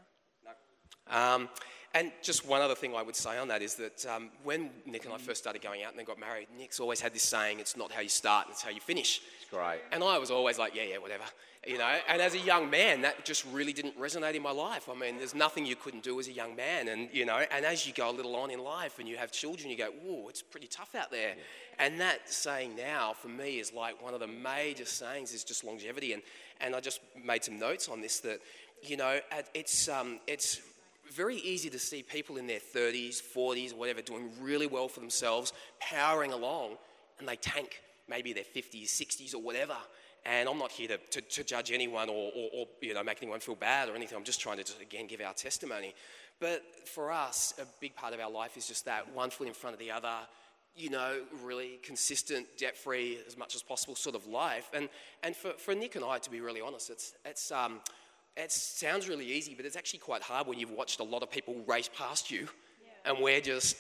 Um, 1.09 1.49
and 1.97 2.13
just 2.23 2.47
one 2.47 2.61
other 2.61 2.75
thing 2.75 2.95
I 2.95 3.03
would 3.03 3.17
say 3.17 3.39
on 3.39 3.49
that 3.49 3.63
is 3.63 3.75
that 3.77 4.05
um, 4.05 4.29
when 4.45 4.69
Nick 4.85 5.07
and 5.07 5.15
I 5.15 5.17
first 5.17 5.41
started 5.43 5.63
going 5.63 5.83
out 5.83 5.91
and 5.91 5.99
then 5.99 6.05
got 6.05 6.21
married, 6.21 6.49
Nick's 6.59 6.79
always 6.79 7.01
had 7.01 7.15
this 7.15 7.23
saying, 7.23 7.59
it's 7.59 7.75
not 7.75 7.91
how 7.91 8.03
you 8.03 8.11
start, 8.11 8.49
it's 8.51 8.61
how 8.61 8.69
you 8.69 8.81
finish. 8.81 9.23
It's 9.41 9.51
great. 9.51 9.81
And 9.93 10.05
I 10.05 10.19
was 10.19 10.31
always 10.31 10.59
like, 10.59 10.75
yeah, 10.75 10.83
yeah, 10.83 10.99
whatever. 10.99 11.25
You 11.67 11.79
know, 11.79 11.99
and 12.07 12.21
as 12.21 12.35
a 12.35 12.39
young 12.39 12.69
man, 12.69 13.01
that 13.01 13.25
just 13.25 13.47
really 13.47 13.73
didn't 13.73 13.99
resonate 13.99 14.35
in 14.35 14.43
my 14.43 14.53
life. 14.53 14.91
I 14.91 14.95
mean, 14.95 15.17
there's 15.17 15.35
nothing 15.35 15.65
you 15.65 15.75
couldn't 15.75 16.03
do 16.03 16.21
as 16.21 16.29
a 16.29 16.33
young 16.33 16.55
man. 16.55 16.89
And, 16.89 17.09
you 17.13 17.25
know, 17.25 17.43
and 17.51 17.65
as 17.65 17.87
you 17.87 17.95
go 17.95 18.11
a 18.11 18.13
little 18.13 18.37
on 18.37 18.51
in 18.51 18.63
life 18.63 18.99
and 18.99 19.09
you 19.09 19.17
have 19.17 19.33
children, 19.33 19.71
you 19.71 19.77
go, 19.77 19.91
whoa, 20.03 20.29
it's 20.29 20.43
pretty 20.43 20.69
tough 20.69 20.95
out 20.95 21.11
there. 21.11 21.35
And 21.79 22.01
that 22.01 22.29
saying 22.31 22.77
now, 22.77 23.15
for 23.15 23.29
me, 23.29 23.59
is 23.59 23.73
like 23.73 24.01
one 24.03 24.13
of 24.13 24.21
the 24.21 24.29
major 24.29 24.85
sayings 24.85 25.33
is 25.33 25.45
just 25.45 25.65
longevity. 25.65 26.13
And, 26.13 26.23
and 26.61 26.77
I 26.77 26.81
just 26.81 27.01
made 27.25 27.43
some 27.43 27.59
notes 27.59 27.89
on 27.89 28.01
this 28.01 28.21
that, 28.21 28.41
you 28.83 28.97
know, 28.99 29.19
it's, 29.55 29.89
um, 29.89 30.21
it's 30.29 30.61
very 31.13 31.37
easy 31.37 31.71
to 31.71 31.79
see 31.79 32.03
people 32.03 32.37
in 32.37 32.47
their 32.47 32.61
30s, 32.61 33.23
40s, 33.23 33.75
whatever, 33.75 34.03
doing 34.03 34.31
really 34.41 34.67
well 34.67 34.89
for 34.89 35.01
themselves, 35.01 35.53
powering 35.81 36.33
along, 36.33 36.77
and 37.19 37.29
they 37.29 37.37
tank 37.37 37.81
maybe 38.09 38.33
their 38.33 38.45
50s, 38.45 38.87
60s, 38.87 39.35
or 39.35 39.39
whatever. 39.39 39.77
And 40.25 40.49
I'm 40.49 40.59
not 40.59 40.73
here 40.73 40.89
to, 40.89 40.99
to, 40.99 41.21
to 41.21 41.45
judge 41.45 41.71
anyone 41.71 42.09
or, 42.09 42.33
or, 42.35 42.51
or, 42.53 42.67
you 42.81 42.95
know, 42.95 43.05
make 43.05 43.19
anyone 43.23 43.41
feel 43.41 43.55
bad 43.55 43.89
or 43.89 43.95
anything. 43.95 44.17
I'm 44.17 44.25
just 44.25 44.41
trying 44.41 44.57
to, 44.59 44.65
just, 44.65 44.81
again, 44.81 45.07
give 45.07 45.21
our 45.21 45.33
testimony. 45.33 45.95
But 46.41 46.63
for 46.85 47.13
us, 47.13 47.55
a 47.61 47.67
big 47.81 47.95
part 47.95 48.13
of 48.13 48.21
our 48.21 48.31
life 48.31 48.57
is 48.57 48.67
just 48.67 48.85
that 48.87 49.15
one 49.15 49.31
foot 49.31 49.47
in 49.47 49.55
front 49.55 49.75
of 49.75 49.81
the 49.81 49.93
other, 49.93 50.15
you 50.75 50.91
know, 50.91 51.21
really 51.43 51.79
consistent, 51.83 52.47
debt 52.59 52.77
free 52.77 53.19
as 53.27 53.39
much 53.39 53.55
as 53.55 53.63
possible 53.63 53.95
sort 53.95 54.17
of 54.17 54.27
life. 54.27 54.69
And, 54.75 54.89
and 55.23 55.35
for, 55.35 55.53
for 55.53 55.75
Nick 55.75 55.95
and 55.95 56.05
I, 56.05 56.19
to 56.19 56.31
be 56.31 56.41
really 56.41 56.61
honest, 56.61 56.91
it's, 56.91 57.15
it's, 57.25 57.53
um, 57.53 57.81
it 58.37 58.53
sounds 58.53 59.09
really 59.09 59.27
easy, 59.27 59.55
but 59.55 59.65
it's 59.65 59.77
actually 59.77 60.01
quite 60.01 60.23
hard 60.23 60.47
when 60.47 60.59
you've 60.59 60.71
watched 60.71 61.01
a 61.01 61.05
lot 61.05 61.23
of 61.23 61.31
people 61.31 61.55
race 61.67 61.91
past 61.97 62.31
you 62.31 62.49
and 63.07 63.19
we're 63.21 63.41
just, 63.41 63.77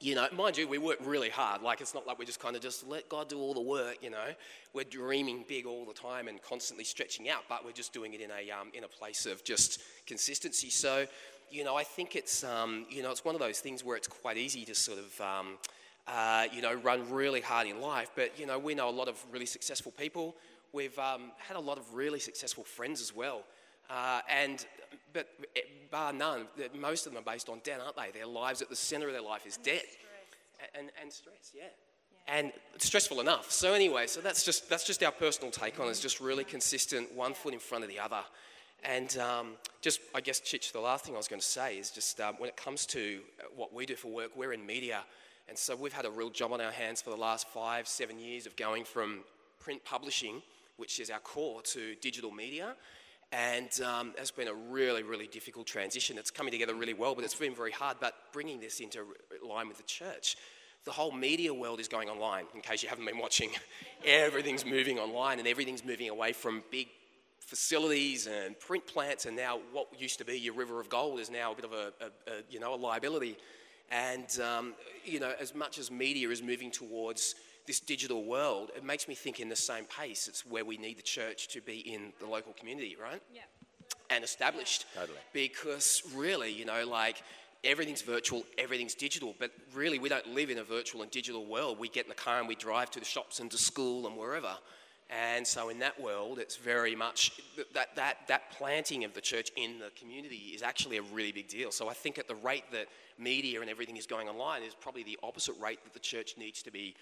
you 0.00 0.14
know, 0.14 0.28
mind 0.32 0.56
you, 0.56 0.68
we 0.68 0.78
work 0.78 0.98
really 1.04 1.30
hard. 1.30 1.62
Like, 1.62 1.80
it's 1.80 1.94
not 1.94 2.06
like 2.06 2.18
we're 2.18 2.26
just 2.26 2.40
kind 2.40 2.54
of 2.54 2.62
just 2.62 2.86
let 2.86 3.08
God 3.08 3.28
do 3.28 3.38
all 3.38 3.54
the 3.54 3.60
work, 3.60 3.96
you 4.02 4.10
know. 4.10 4.26
We're 4.72 4.84
dreaming 4.84 5.44
big 5.48 5.66
all 5.66 5.84
the 5.84 5.94
time 5.94 6.28
and 6.28 6.40
constantly 6.42 6.84
stretching 6.84 7.28
out, 7.28 7.42
but 7.48 7.64
we're 7.64 7.72
just 7.72 7.92
doing 7.92 8.14
it 8.14 8.20
in 8.20 8.30
a, 8.30 8.50
um, 8.50 8.68
in 8.72 8.84
a 8.84 8.88
place 8.88 9.26
of 9.26 9.42
just 9.44 9.80
consistency. 10.06 10.70
So, 10.70 11.06
you 11.50 11.64
know, 11.64 11.76
I 11.76 11.84
think 11.84 12.16
it's, 12.16 12.44
um, 12.44 12.86
you 12.88 13.02
know, 13.02 13.10
it's 13.10 13.24
one 13.24 13.34
of 13.34 13.40
those 13.40 13.60
things 13.60 13.84
where 13.84 13.96
it's 13.96 14.08
quite 14.08 14.36
easy 14.36 14.64
to 14.66 14.74
sort 14.74 14.98
of, 14.98 15.20
um, 15.20 15.58
uh, 16.06 16.46
you 16.52 16.60
know, 16.60 16.74
run 16.74 17.10
really 17.10 17.40
hard 17.40 17.66
in 17.66 17.80
life. 17.80 18.10
But, 18.14 18.38
you 18.38 18.46
know, 18.46 18.58
we 18.58 18.74
know 18.74 18.88
a 18.88 18.90
lot 18.90 19.08
of 19.08 19.24
really 19.32 19.46
successful 19.46 19.92
people. 19.92 20.36
We've 20.74 20.98
um, 20.98 21.30
had 21.38 21.56
a 21.56 21.60
lot 21.60 21.78
of 21.78 21.94
really 21.94 22.18
successful 22.18 22.64
friends 22.64 23.00
as 23.00 23.14
well. 23.14 23.44
Uh, 23.88 24.20
and 24.28 24.66
but 25.12 25.28
bar 25.90 26.12
none, 26.12 26.46
most 26.76 27.06
of 27.06 27.12
them 27.12 27.22
are 27.22 27.32
based 27.32 27.48
on 27.48 27.60
debt, 27.62 27.80
aren't 27.80 27.96
they? 27.96 28.10
Their 28.10 28.26
lives 28.26 28.60
at 28.60 28.68
the 28.68 28.76
center 28.76 29.06
of 29.06 29.12
their 29.12 29.22
life 29.22 29.46
is 29.46 29.56
debt. 29.56 29.84
And, 30.76 30.90
and 31.00 31.12
stress, 31.12 31.52
yeah. 31.54 31.64
And 32.26 32.52
it's 32.74 32.86
stressful 32.86 33.20
enough. 33.20 33.52
So 33.52 33.72
anyway, 33.72 34.08
so 34.08 34.20
that's 34.20 34.44
just 34.44 34.68
that's 34.68 34.84
just 34.84 35.02
our 35.04 35.12
personal 35.12 35.52
take 35.52 35.78
on 35.78 35.86
it. 35.86 35.90
It's 35.90 36.00
just 36.00 36.20
really 36.20 36.42
consistent, 36.42 37.14
one 37.14 37.34
foot 37.34 37.54
in 37.54 37.60
front 37.60 37.84
of 37.84 37.90
the 37.90 38.00
other. 38.00 38.24
And 38.82 39.16
um, 39.18 39.52
just, 39.80 40.00
I 40.14 40.20
guess, 40.20 40.40
Chich, 40.40 40.72
the 40.72 40.80
last 40.80 41.04
thing 41.04 41.14
I 41.14 41.18
was 41.18 41.28
going 41.28 41.40
to 41.40 41.46
say 41.46 41.78
is 41.78 41.90
just 41.90 42.20
um, 42.20 42.34
when 42.38 42.48
it 42.48 42.56
comes 42.56 42.84
to 42.86 43.20
what 43.54 43.72
we 43.72 43.86
do 43.86 43.94
for 43.94 44.08
work, 44.08 44.32
we're 44.36 44.52
in 44.52 44.66
media. 44.66 45.04
And 45.48 45.56
so 45.56 45.76
we've 45.76 45.92
had 45.92 46.04
a 46.04 46.10
real 46.10 46.30
job 46.30 46.52
on 46.52 46.60
our 46.60 46.72
hands 46.72 47.00
for 47.00 47.10
the 47.10 47.16
last 47.16 47.48
five, 47.48 47.86
seven 47.86 48.18
years 48.18 48.46
of 48.46 48.56
going 48.56 48.84
from 48.84 49.20
print 49.60 49.84
publishing, 49.84 50.42
which 50.76 51.00
is 51.00 51.10
our 51.10 51.20
core, 51.20 51.62
to 51.62 51.94
digital 51.96 52.30
media. 52.30 52.74
And 53.32 53.68
um, 53.80 54.12
it's 54.16 54.30
been 54.30 54.48
a 54.48 54.54
really, 54.54 55.02
really 55.02 55.26
difficult 55.26 55.66
transition. 55.66 56.18
It's 56.18 56.30
coming 56.30 56.52
together 56.52 56.74
really 56.74 56.94
well, 56.94 57.14
but 57.14 57.24
it's 57.24 57.34
been 57.34 57.54
very 57.54 57.72
hard. 57.72 57.96
But 58.00 58.14
bringing 58.32 58.60
this 58.60 58.80
into 58.80 59.04
line 59.46 59.68
with 59.68 59.78
the 59.78 59.82
church, 59.84 60.36
the 60.84 60.92
whole 60.92 61.10
media 61.10 61.52
world 61.52 61.80
is 61.80 61.88
going 61.88 62.08
online, 62.08 62.44
in 62.54 62.60
case 62.60 62.82
you 62.82 62.88
haven't 62.88 63.06
been 63.06 63.18
watching. 63.18 63.50
everything's 64.04 64.64
moving 64.64 64.98
online 64.98 65.38
and 65.38 65.48
everything's 65.48 65.84
moving 65.84 66.10
away 66.10 66.32
from 66.32 66.62
big 66.70 66.88
facilities 67.40 68.26
and 68.26 68.58
print 68.60 68.86
plants, 68.86 69.26
and 69.26 69.36
now 69.36 69.60
what 69.72 69.88
used 69.98 70.18
to 70.18 70.24
be 70.24 70.38
your 70.38 70.54
river 70.54 70.80
of 70.80 70.88
gold 70.88 71.20
is 71.20 71.30
now 71.30 71.52
a 71.52 71.54
bit 71.54 71.64
of 71.64 71.72
a, 71.72 71.92
a, 72.00 72.30
a 72.30 72.34
you 72.50 72.60
know, 72.60 72.74
a 72.74 72.76
liability. 72.76 73.36
And, 73.90 74.40
um, 74.40 74.74
you 75.04 75.20
know, 75.20 75.32
as 75.38 75.54
much 75.54 75.78
as 75.78 75.90
media 75.90 76.28
is 76.30 76.42
moving 76.42 76.70
towards 76.70 77.34
this 77.66 77.80
digital 77.80 78.24
world, 78.24 78.70
it 78.76 78.84
makes 78.84 79.08
me 79.08 79.14
think 79.14 79.40
in 79.40 79.48
the 79.48 79.56
same 79.56 79.84
pace. 79.84 80.28
It's 80.28 80.44
where 80.44 80.64
we 80.64 80.76
need 80.76 80.98
the 80.98 81.02
church 81.02 81.48
to 81.48 81.60
be 81.60 81.78
in 81.80 82.12
the 82.20 82.26
local 82.26 82.52
community, 82.52 82.96
right? 83.00 83.22
Yeah. 83.34 83.42
And 84.10 84.22
established. 84.22 84.86
Totally. 84.94 85.18
Because 85.32 86.02
really, 86.14 86.52
you 86.52 86.64
know, 86.64 86.86
like 86.86 87.22
everything's 87.64 88.02
virtual, 88.02 88.44
everything's 88.58 88.94
digital, 88.94 89.34
but 89.38 89.50
really 89.74 89.98
we 89.98 90.08
don't 90.08 90.34
live 90.34 90.50
in 90.50 90.58
a 90.58 90.64
virtual 90.64 91.02
and 91.02 91.10
digital 91.10 91.46
world. 91.46 91.78
We 91.78 91.88
get 91.88 92.04
in 92.04 92.10
the 92.10 92.14
car 92.14 92.38
and 92.38 92.48
we 92.48 92.54
drive 92.54 92.90
to 92.92 93.00
the 93.00 93.06
shops 93.06 93.40
and 93.40 93.50
to 93.50 93.58
school 93.58 94.06
and 94.06 94.16
wherever. 94.16 94.56
And 95.10 95.46
so, 95.46 95.68
in 95.68 95.78
that 95.80 96.00
world, 96.00 96.38
it's 96.38 96.56
very 96.56 96.96
much 96.96 97.32
that, 97.74 97.94
that, 97.94 98.26
that 98.26 98.50
planting 98.52 99.04
of 99.04 99.12
the 99.12 99.20
church 99.20 99.50
in 99.54 99.78
the 99.78 99.90
community 99.98 100.52
is 100.54 100.62
actually 100.62 100.96
a 100.96 101.02
really 101.02 101.30
big 101.30 101.46
deal. 101.46 101.70
So, 101.70 101.88
I 101.88 101.92
think 101.92 102.18
at 102.18 102.26
the 102.26 102.34
rate 102.34 102.64
that 102.72 102.86
media 103.18 103.60
and 103.60 103.68
everything 103.68 103.96
is 103.96 104.06
going 104.06 104.28
online 104.28 104.62
is 104.62 104.74
probably 104.74 105.02
the 105.02 105.18
opposite 105.22 105.54
rate 105.60 105.78
that 105.84 105.92
the 105.92 106.00
church 106.00 106.36
needs 106.38 106.62
to 106.62 106.70
be 106.70 106.96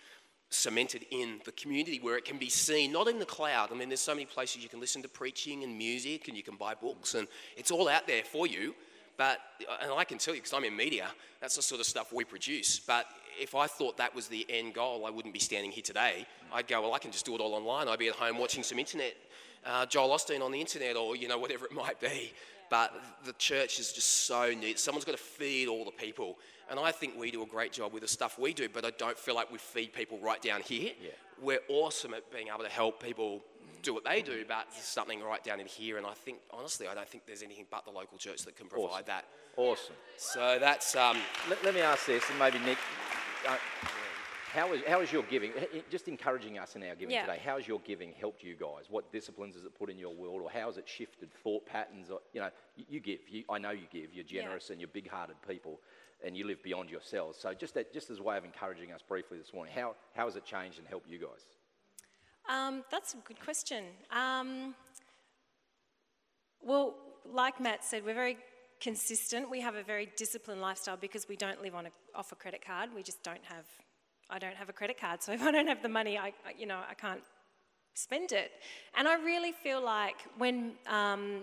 cemented 0.52 1.06
in 1.10 1.40
the 1.44 1.52
community 1.52 1.98
where 2.00 2.16
it 2.16 2.24
can 2.24 2.38
be 2.38 2.48
seen, 2.48 2.92
not 2.92 3.08
in 3.08 3.18
the 3.18 3.26
cloud. 3.26 3.70
I 3.72 3.74
mean, 3.74 3.88
there's 3.88 4.00
so 4.00 4.14
many 4.14 4.26
places 4.26 4.62
you 4.62 4.68
can 4.68 4.80
listen 4.80 5.02
to 5.02 5.08
preaching 5.08 5.64
and 5.64 5.76
music 5.76 6.28
and 6.28 6.36
you 6.36 6.42
can 6.42 6.56
buy 6.56 6.74
books, 6.74 7.14
and 7.14 7.26
it's 7.56 7.70
all 7.70 7.88
out 7.88 8.06
there 8.06 8.22
for 8.22 8.46
you. 8.46 8.74
But, 9.16 9.38
and 9.82 9.92
I 9.92 10.04
can 10.04 10.18
tell 10.18 10.34
you, 10.34 10.40
because 10.40 10.54
I'm 10.54 10.64
in 10.64 10.74
media, 10.74 11.06
that's 11.40 11.56
the 11.56 11.62
sort 11.62 11.80
of 11.80 11.86
stuff 11.86 12.12
we 12.12 12.24
produce. 12.24 12.80
But 12.80 13.06
if 13.38 13.54
I 13.54 13.66
thought 13.66 13.96
that 13.98 14.14
was 14.14 14.26
the 14.28 14.46
end 14.48 14.74
goal, 14.74 15.06
I 15.06 15.10
wouldn't 15.10 15.34
be 15.34 15.40
standing 15.40 15.70
here 15.70 15.82
today. 15.82 16.26
I'd 16.52 16.66
go, 16.66 16.80
well, 16.80 16.94
I 16.94 16.98
can 16.98 17.12
just 17.12 17.26
do 17.26 17.34
it 17.34 17.40
all 17.40 17.54
online. 17.54 17.88
I'd 17.88 17.98
be 17.98 18.08
at 18.08 18.14
home 18.14 18.38
watching 18.38 18.62
some 18.62 18.78
internet, 18.78 19.14
uh, 19.66 19.86
Joel 19.86 20.10
Osteen 20.16 20.42
on 20.42 20.50
the 20.50 20.60
internet, 20.60 20.96
or 20.96 21.14
you 21.14 21.28
know 21.28 21.38
whatever 21.38 21.66
it 21.66 21.72
might 21.72 22.00
be. 22.00 22.32
But 22.70 22.94
the 23.26 23.34
church 23.34 23.78
is 23.78 23.92
just 23.92 24.26
so 24.26 24.54
neat. 24.54 24.78
Someone's 24.78 25.04
got 25.04 25.12
to 25.12 25.22
feed 25.22 25.68
all 25.68 25.84
the 25.84 25.90
people, 25.90 26.38
and 26.72 26.80
I 26.80 26.90
think 26.90 27.18
we 27.18 27.30
do 27.30 27.42
a 27.42 27.46
great 27.46 27.70
job 27.70 27.92
with 27.92 28.00
the 28.02 28.08
stuff 28.08 28.38
we 28.38 28.54
do. 28.54 28.66
But 28.72 28.86
I 28.86 28.90
don't 28.92 29.18
feel 29.18 29.34
like 29.34 29.52
we 29.52 29.58
feed 29.58 29.92
people 29.92 30.18
right 30.20 30.40
down 30.40 30.62
here. 30.62 30.92
Yeah. 31.00 31.10
We're 31.40 31.60
awesome 31.68 32.14
at 32.14 32.32
being 32.32 32.48
able 32.48 32.64
to 32.64 32.70
help 32.70 33.02
people 33.02 33.42
do 33.82 33.92
what 33.92 34.04
they 34.04 34.22
do, 34.22 34.44
but 34.48 34.72
something 34.72 35.20
right 35.22 35.44
down 35.44 35.60
in 35.60 35.66
here. 35.66 35.98
And 35.98 36.06
I 36.06 36.14
think, 36.14 36.38
honestly, 36.50 36.88
I 36.88 36.94
don't 36.94 37.06
think 37.06 37.26
there's 37.26 37.42
anything 37.42 37.66
but 37.70 37.84
the 37.84 37.90
local 37.90 38.16
church 38.16 38.42
that 38.46 38.56
can 38.56 38.68
provide 38.68 38.88
Awesome. 38.90 39.04
that. 39.08 39.24
Awesome. 39.58 39.94
So 40.16 40.56
that's 40.58 40.96
um, 40.96 41.18
Let, 41.50 41.62
let 41.62 41.74
me 41.74 41.82
ask 41.82 42.06
this, 42.06 42.24
and 42.30 42.38
maybe 42.38 42.58
Nick, 42.60 42.78
uh, 43.46 43.56
how 44.54 44.72
is, 44.72 44.82
how 44.86 45.00
is 45.00 45.12
your 45.12 45.24
giving, 45.24 45.50
eh, 45.56 45.64
eh, 45.74 45.80
just 45.90 46.08
encouraging 46.08 46.58
us 46.58 46.76
in 46.76 46.82
our 46.84 46.94
giving 46.94 47.14
Yeah. 47.14 47.22
today, 47.26 47.40
how 47.44 47.56
has 47.56 47.66
your 47.66 47.80
giving 47.80 48.12
helped 48.12 48.42
you 48.44 48.54
guys? 48.54 48.84
What 48.88 49.10
disciplines 49.12 49.56
has 49.56 49.64
it 49.64 49.74
put 49.74 49.90
in 49.90 49.98
your 49.98 50.14
world, 50.14 50.42
or 50.42 50.50
how 50.50 50.66
has 50.66 50.76
it 50.78 50.88
shifted 50.88 51.30
thought 51.42 51.66
patterns? 51.66 52.08
Or, 52.10 52.20
you 52.32 52.40
know, 52.40 52.50
you, 52.76 52.84
you 52.88 53.00
give, 53.00 53.20
you, 53.28 53.44
I 53.50 53.58
know 53.58 53.70
you 53.70 53.86
give, 53.90 54.14
you're 54.14 54.24
Yeah. 54.28 54.42
generous 54.42 54.70
and 54.70 54.80
you're 54.80 54.88
big-hearted 54.88 55.36
people, 55.46 55.80
and 56.24 56.36
you 56.36 56.46
live 56.46 56.62
beyond 56.62 56.90
yourselves. 56.90 57.38
So 57.38 57.52
just, 57.54 57.74
that, 57.74 57.92
just 57.92 58.10
as 58.10 58.18
a 58.18 58.22
way 58.22 58.36
of 58.36 58.44
encouraging 58.44 58.92
us 58.92 59.00
briefly 59.06 59.38
this 59.38 59.52
morning, 59.52 59.74
how, 59.74 59.94
how 60.14 60.26
has 60.26 60.36
it 60.36 60.44
changed 60.44 60.78
and 60.78 60.86
helped 60.86 61.08
you 61.08 61.18
guys? 61.18 61.46
Um, 62.48 62.84
that's 62.90 63.14
a 63.14 63.18
good 63.18 63.40
question. 63.40 63.84
Um, 64.10 64.74
well, 66.60 66.94
like 67.30 67.60
Matt 67.60 67.84
said, 67.84 68.04
we're 68.04 68.14
very 68.14 68.38
consistent. 68.80 69.48
We 69.48 69.60
have 69.60 69.76
a 69.76 69.82
very 69.82 70.10
disciplined 70.16 70.60
lifestyle 70.60 70.96
because 70.96 71.28
we 71.28 71.36
don't 71.36 71.62
live 71.62 71.74
on 71.74 71.86
a, 71.86 71.90
off 72.14 72.32
a 72.32 72.34
credit 72.34 72.64
card. 72.64 72.90
We 72.94 73.02
just 73.02 73.22
don't 73.22 73.44
have. 73.44 73.64
I 74.28 74.38
don't 74.38 74.56
have 74.56 74.68
a 74.68 74.72
credit 74.72 74.98
card, 74.98 75.22
so 75.22 75.32
if 75.38 75.42
I 75.42 75.50
don't 75.50 75.68
have 75.68 75.82
the 75.82 75.88
money, 75.88 76.18
I, 76.18 76.32
you 76.58 76.66
know 76.66 76.80
I 76.88 76.94
can't 76.94 77.22
spend 77.94 78.32
it. 78.32 78.50
And 78.96 79.06
I 79.06 79.14
really 79.22 79.52
feel 79.52 79.82
like 79.82 80.16
when 80.38 80.72
um, 80.88 81.42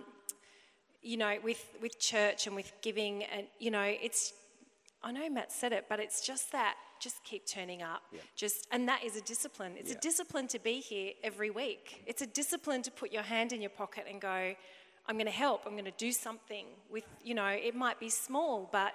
you 1.02 1.18
know 1.18 1.38
with 1.44 1.66
with 1.82 2.00
church 2.00 2.48
and 2.48 2.56
with 2.56 2.72
giving, 2.82 3.24
and 3.24 3.48
you 3.60 3.72
know 3.72 3.84
it's. 3.84 4.34
I 5.02 5.12
know 5.12 5.30
Matt 5.30 5.52
said 5.52 5.72
it, 5.72 5.86
but 5.90 6.00
it's 6.00 6.26
just 6.26 6.52
that 6.52 6.76
just 7.00 7.24
keep 7.24 7.46
turning 7.46 7.82
up. 7.82 8.02
Just 8.36 8.68
and 8.72 8.88
that 8.90 9.04
is 9.04 9.16
a 9.16 9.22
discipline. 9.22 9.76
It's 9.78 9.92
Yeah. 9.92 9.98
a 9.98 10.02
discipline 10.02 10.48
to 10.50 10.60
be 10.60 10.80
here 10.82 11.14
every 11.24 11.50
week. 11.50 12.04
It's 12.06 12.22
a 12.22 12.28
discipline 12.28 12.82
to 12.84 12.92
put 12.92 13.12
your 13.12 13.24
hand 13.24 13.54
in 13.54 13.62
your 13.62 13.70
pocket 13.70 14.06
and 14.10 14.20
go, 14.20 14.56
I'm 15.08 15.16
going 15.16 15.26
to 15.26 15.32
help. 15.32 15.66
I'm 15.66 15.72
going 15.74 15.86
to 15.86 15.92
do 15.92 16.12
something 16.12 16.66
with, 16.90 17.06
you 17.24 17.34
know, 17.34 17.48
it 17.48 17.76
might 17.76 18.00
be 18.00 18.10
small, 18.10 18.70
but 18.72 18.94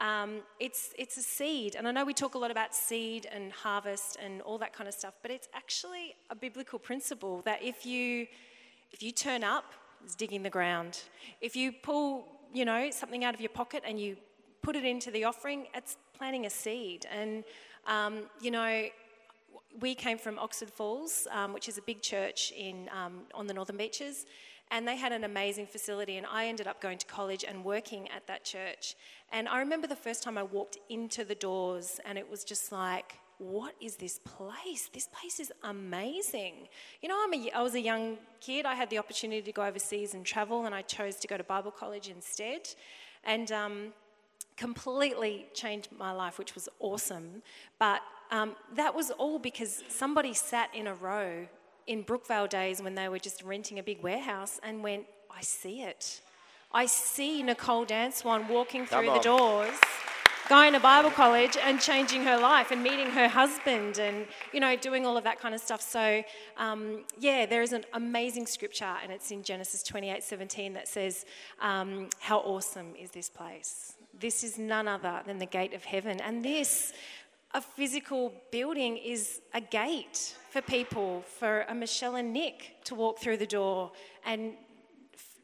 um, 0.00 0.42
it's 0.60 0.92
it's 0.98 1.16
a 1.16 1.22
seed. 1.22 1.76
And 1.76 1.88
I 1.88 1.92
know 1.92 2.04
we 2.04 2.14
talk 2.14 2.34
a 2.34 2.38
lot 2.38 2.50
about 2.50 2.74
seed 2.74 3.26
and 3.32 3.52
harvest 3.52 4.18
and 4.22 4.42
all 4.42 4.58
that 4.58 4.72
kind 4.72 4.88
of 4.88 4.94
stuff, 4.94 5.14
but 5.22 5.30
it's 5.30 5.48
actually 5.54 6.14
a 6.30 6.34
biblical 6.34 6.78
principle 6.78 7.40
that 7.44 7.62
if 7.62 7.86
you 7.86 8.26
if 8.90 9.02
you 9.02 9.12
turn 9.12 9.42
up, 9.42 9.72
it's 10.04 10.14
digging 10.14 10.42
the 10.42 10.50
ground. 10.50 11.00
If 11.40 11.56
you 11.56 11.72
pull, 11.72 12.26
you 12.52 12.64
know, 12.64 12.90
something 12.90 13.24
out 13.24 13.32
of 13.34 13.40
your 13.40 13.50
pocket 13.50 13.82
and 13.86 13.98
you 13.98 14.16
put 14.62 14.76
it 14.76 14.84
into 14.84 15.10
the 15.10 15.24
offering, 15.24 15.66
it's 15.74 15.96
planting 16.16 16.46
a 16.46 16.50
seed. 16.50 17.06
And 17.10 17.44
um, 17.86 18.24
you 18.40 18.50
know, 18.50 18.84
we 19.80 19.94
came 19.94 20.18
from 20.18 20.38
Oxford 20.38 20.70
Falls, 20.70 21.26
um, 21.30 21.52
which 21.52 21.68
is 21.68 21.78
a 21.78 21.82
big 21.82 22.02
church 22.02 22.52
in 22.56 22.88
um, 22.96 23.22
on 23.34 23.46
the 23.46 23.54
Northern 23.54 23.76
Beaches, 23.76 24.26
and 24.70 24.86
they 24.86 24.96
had 24.96 25.12
an 25.12 25.24
amazing 25.24 25.66
facility. 25.66 26.16
And 26.16 26.26
I 26.26 26.46
ended 26.46 26.66
up 26.66 26.80
going 26.80 26.98
to 26.98 27.06
college 27.06 27.44
and 27.44 27.64
working 27.64 28.08
at 28.10 28.26
that 28.26 28.44
church. 28.44 28.96
And 29.32 29.48
I 29.48 29.58
remember 29.60 29.86
the 29.86 29.96
first 29.96 30.22
time 30.22 30.36
I 30.38 30.42
walked 30.42 30.78
into 30.88 31.24
the 31.24 31.34
doors, 31.34 32.00
and 32.04 32.18
it 32.18 32.30
was 32.30 32.44
just 32.44 32.70
like, 32.70 33.18
what 33.38 33.74
is 33.80 33.96
this 33.96 34.20
place? 34.20 34.88
This 34.92 35.08
place 35.08 35.40
is 35.40 35.50
amazing. 35.64 36.68
You 37.00 37.08
know, 37.08 37.18
I'm 37.20 37.34
a, 37.34 37.50
I 37.50 37.62
was 37.62 37.74
a 37.74 37.80
young 37.80 38.18
kid. 38.40 38.66
I 38.66 38.74
had 38.74 38.88
the 38.90 38.98
opportunity 38.98 39.42
to 39.42 39.52
go 39.52 39.64
overseas 39.64 40.14
and 40.14 40.24
travel, 40.24 40.66
and 40.66 40.74
I 40.74 40.82
chose 40.82 41.16
to 41.16 41.26
go 41.26 41.36
to 41.36 41.44
Bible 41.44 41.72
college 41.72 42.08
instead. 42.08 42.68
And 43.24 43.50
um, 43.50 43.92
completely 44.56 45.46
changed 45.54 45.88
my 45.96 46.12
life, 46.12 46.38
which 46.38 46.54
was 46.54 46.68
awesome. 46.78 47.42
But 47.78 48.02
um, 48.30 48.56
that 48.74 48.94
was 48.94 49.10
all 49.10 49.38
because 49.38 49.82
somebody 49.88 50.34
sat 50.34 50.74
in 50.74 50.86
a 50.86 50.94
row 50.94 51.46
in 51.86 52.04
Brookvale 52.04 52.48
days 52.48 52.80
when 52.82 52.94
they 52.94 53.08
were 53.08 53.18
just 53.18 53.42
renting 53.42 53.78
a 53.78 53.82
big 53.82 54.02
warehouse 54.02 54.60
and 54.62 54.82
went, 54.82 55.06
I 55.30 55.42
see 55.42 55.82
it. 55.82 56.20
I 56.72 56.86
see 56.86 57.42
Nicole 57.42 57.84
Danswan 57.84 58.48
walking 58.48 58.86
Come 58.86 59.04
through 59.04 59.14
the 59.14 59.20
doors, 59.20 59.74
going 60.48 60.72
to 60.72 60.80
Bible 60.80 61.10
college 61.10 61.56
and 61.62 61.78
changing 61.80 62.22
her 62.24 62.38
life 62.38 62.70
and 62.70 62.82
meeting 62.82 63.08
her 63.08 63.28
husband 63.28 63.98
and, 63.98 64.26
you 64.52 64.60
know, 64.60 64.76
doing 64.76 65.04
all 65.04 65.18
of 65.18 65.24
that 65.24 65.38
kind 65.38 65.54
of 65.54 65.60
stuff. 65.60 65.82
So, 65.82 66.22
um, 66.56 67.04
yeah, 67.18 67.44
there 67.44 67.60
is 67.60 67.72
an 67.72 67.84
amazing 67.92 68.46
scripture 68.46 68.94
and 69.02 69.12
it's 69.12 69.30
in 69.30 69.42
Genesis 69.42 69.82
28 69.82 70.22
17 70.22 70.72
that 70.72 70.88
says, 70.88 71.26
um, 71.60 72.08
How 72.20 72.38
awesome 72.38 72.94
is 72.98 73.10
this 73.10 73.28
place? 73.28 73.96
This 74.18 74.44
is 74.44 74.58
none 74.58 74.88
other 74.88 75.22
than 75.26 75.38
the 75.38 75.46
gate 75.46 75.74
of 75.74 75.84
heaven. 75.84 76.20
And 76.20 76.44
this, 76.44 76.92
a 77.52 77.60
physical 77.60 78.32
building, 78.50 78.96
is 78.96 79.40
a 79.54 79.60
gate 79.60 80.36
for 80.50 80.62
people, 80.62 81.22
for 81.38 81.62
a 81.68 81.74
Michelle 81.74 82.16
and 82.16 82.32
Nick 82.32 82.76
to 82.84 82.94
walk 82.94 83.18
through 83.18 83.38
the 83.38 83.46
door 83.46 83.92
and 84.24 84.54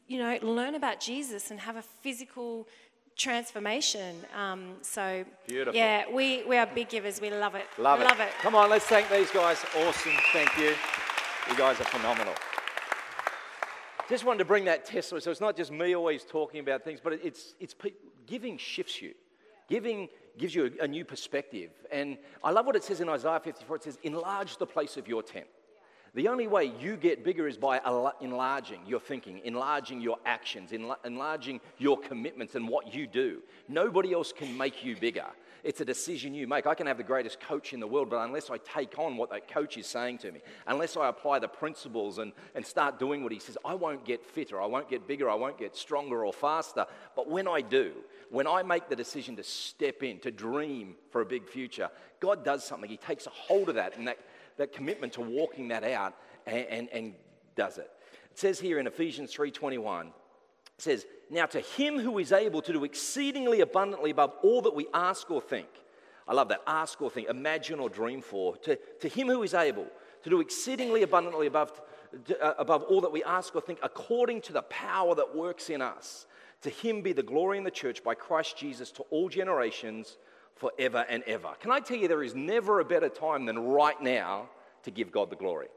you 0.07 0.17
know, 0.17 0.37
learn 0.41 0.75
about 0.75 0.99
Jesus 0.99 1.51
and 1.51 1.59
have 1.59 1.75
a 1.75 1.83
physical 1.83 2.67
transformation. 3.15 4.15
Um, 4.35 4.75
so, 4.81 5.23
Beautiful. 5.47 5.77
yeah, 5.77 6.05
we, 6.11 6.43
we 6.45 6.57
are 6.57 6.65
big 6.65 6.89
givers. 6.89 7.21
We 7.21 7.29
love 7.29 7.53
it. 7.53 7.65
Love 7.77 8.01
it. 8.01 8.05
Love 8.05 8.19
it. 8.19 8.29
Come 8.41 8.55
on, 8.55 8.69
let's 8.69 8.85
thank 8.85 9.09
these 9.09 9.29
guys. 9.29 9.63
Awesome. 9.77 10.13
Thank 10.33 10.57
you. 10.57 10.73
You 11.49 11.57
guys 11.57 11.79
are 11.79 11.85
phenomenal. 11.85 12.33
Just 14.09 14.25
wanted 14.25 14.39
to 14.39 14.45
bring 14.45 14.65
that 14.65 14.85
testimony. 14.85 15.21
So 15.21 15.29
it's 15.29 15.41
not 15.41 15.55
just 15.55 15.71
me 15.71 15.95
always 15.95 16.23
talking 16.23 16.59
about 16.59 16.83
things, 16.83 16.99
but 17.03 17.13
it's, 17.13 17.53
it's 17.59 17.75
pe- 17.75 17.91
giving 18.29 18.57
shifts 18.57 19.01
you. 19.01 19.13
Giving 19.69 20.09
gives 20.37 20.55
you 20.55 20.71
a, 20.79 20.83
a 20.83 20.87
new 20.87 21.05
perspective. 21.05 21.71
And 21.91 22.17
I 22.43 22.51
love 22.51 22.65
what 22.65 22.75
it 22.75 22.83
says 22.83 23.01
in 23.01 23.09
Isaiah 23.09 23.39
54. 23.43 23.75
It 23.75 23.83
says, 23.83 23.99
enlarge 24.03 24.57
the 24.57 24.65
place 24.65 24.97
of 24.97 25.07
your 25.07 25.21
tent. 25.21 25.47
The 26.15 26.27
only 26.27 26.47
way 26.47 26.73
you 26.79 26.97
get 26.97 27.23
bigger 27.23 27.47
is 27.47 27.57
by 27.57 27.79
enlarging 28.19 28.81
your 28.87 28.99
thinking, 28.99 29.41
enlarging 29.43 30.01
your 30.01 30.17
actions, 30.25 30.71
enlarging 31.03 31.61
your 31.77 31.99
commitments 31.99 32.55
and 32.55 32.67
what 32.67 32.93
you 32.93 33.05
do. 33.05 33.43
Nobody 33.67 34.13
else 34.13 34.33
can 34.33 34.57
make 34.57 34.83
you 34.83 34.95
bigger. 34.95 35.27
It's 35.63 35.81
a 35.81 35.85
decision 35.85 36.33
you 36.33 36.47
make. 36.47 36.67
I 36.67 36.73
can 36.73 36.87
have 36.87 36.97
the 36.97 37.03
greatest 37.03 37.39
coach 37.39 37.73
in 37.73 37.79
the 37.79 37.87
world, 37.87 38.09
but 38.09 38.17
unless 38.17 38.49
I 38.49 38.57
take 38.57 38.97
on 38.97 39.17
what 39.17 39.29
that 39.31 39.47
coach 39.47 39.77
is 39.77 39.87
saying 39.87 40.19
to 40.19 40.31
me, 40.31 40.41
unless 40.67 40.95
I 40.95 41.09
apply 41.09 41.39
the 41.39 41.47
principles 41.47 42.17
and, 42.17 42.31
and 42.55 42.65
start 42.65 42.99
doing 42.99 43.23
what 43.23 43.31
he 43.31 43.39
says, 43.39 43.57
I 43.65 43.73
won't 43.73 44.05
get 44.05 44.25
fitter, 44.25 44.61
I 44.61 44.65
won't 44.65 44.89
get 44.89 45.07
bigger, 45.07 45.29
I 45.29 45.35
won't 45.35 45.57
get 45.57 45.75
stronger 45.75 46.25
or 46.25 46.33
faster. 46.33 46.85
But 47.15 47.29
when 47.29 47.47
I 47.47 47.61
do, 47.61 47.93
when 48.29 48.47
I 48.47 48.63
make 48.63 48.89
the 48.89 48.95
decision 48.95 49.35
to 49.37 49.43
step 49.43 50.03
in, 50.03 50.19
to 50.19 50.31
dream 50.31 50.95
for 51.09 51.21
a 51.21 51.25
big 51.25 51.47
future, 51.47 51.89
God 52.19 52.45
does 52.45 52.63
something. 52.63 52.89
He 52.89 52.97
takes 52.97 53.27
a 53.27 53.31
hold 53.31 53.69
of 53.69 53.75
that 53.75 53.97
and 53.97 54.07
that, 54.07 54.19
that 54.57 54.73
commitment 54.73 55.13
to 55.13 55.21
walking 55.21 55.69
that 55.69 55.83
out 55.83 56.15
and, 56.45 56.65
and, 56.67 56.89
and 56.91 57.13
does 57.55 57.77
it. 57.77 57.89
It 58.31 58.39
says 58.39 58.59
here 58.59 58.79
in 58.79 58.87
Ephesians 58.87 59.33
3:21, 59.33 60.07
it 60.07 60.13
says, 60.81 61.05
Now 61.29 61.45
to 61.47 61.59
him 61.59 61.99
who 61.99 62.17
is 62.19 62.31
able 62.31 62.61
to 62.61 62.73
do 62.73 62.83
exceedingly 62.83 63.61
abundantly 63.61 64.11
above 64.11 64.33
all 64.43 64.61
that 64.61 64.75
we 64.75 64.87
ask 64.93 65.29
or 65.29 65.41
think. 65.41 65.67
I 66.27 66.33
love 66.33 66.49
that. 66.49 66.61
Ask 66.67 67.01
or 67.01 67.09
think, 67.09 67.29
imagine 67.29 67.79
or 67.79 67.89
dream 67.89 68.21
for. 68.21 68.55
To, 68.57 68.75
to 68.75 69.07
him 69.07 69.27
who 69.27 69.41
is 69.43 69.53
able 69.53 69.87
to 70.23 70.29
do 70.29 70.41
exceedingly 70.41 71.01
abundantly 71.01 71.47
above, 71.47 71.81
uh, 72.41 72.53
above 72.57 72.83
all 72.83 73.01
that 73.01 73.11
we 73.11 73.23
ask 73.23 73.55
or 73.55 73.61
think, 73.61 73.79
according 73.81 74.41
to 74.41 74.53
the 74.53 74.61
power 74.63 75.15
that 75.15 75.35
works 75.35 75.69
in 75.69 75.81
us. 75.81 76.27
To 76.63 76.69
him 76.69 77.01
be 77.01 77.13
the 77.13 77.23
glory 77.23 77.57
in 77.57 77.63
the 77.63 77.71
church 77.71 78.03
by 78.03 78.15
Christ 78.15 78.57
Jesus 78.57 78.91
to 78.91 79.03
all 79.09 79.29
generations, 79.29 80.17
forever 80.59 81.05
and 81.09 81.23
ever. 81.23 81.49
Can 81.59 81.71
I 81.71 81.79
tell 81.79 81.97
you, 81.97 82.07
there 82.07 82.23
is 82.23 82.35
never 82.35 82.79
a 82.79 82.85
better 82.85 83.09
time 83.09 83.45
than 83.45 83.57
right 83.57 83.99
now 84.01 84.49
to 84.83 84.91
give 84.91 85.11
God 85.11 85.29
the 85.29 85.35
glory. 85.35 85.67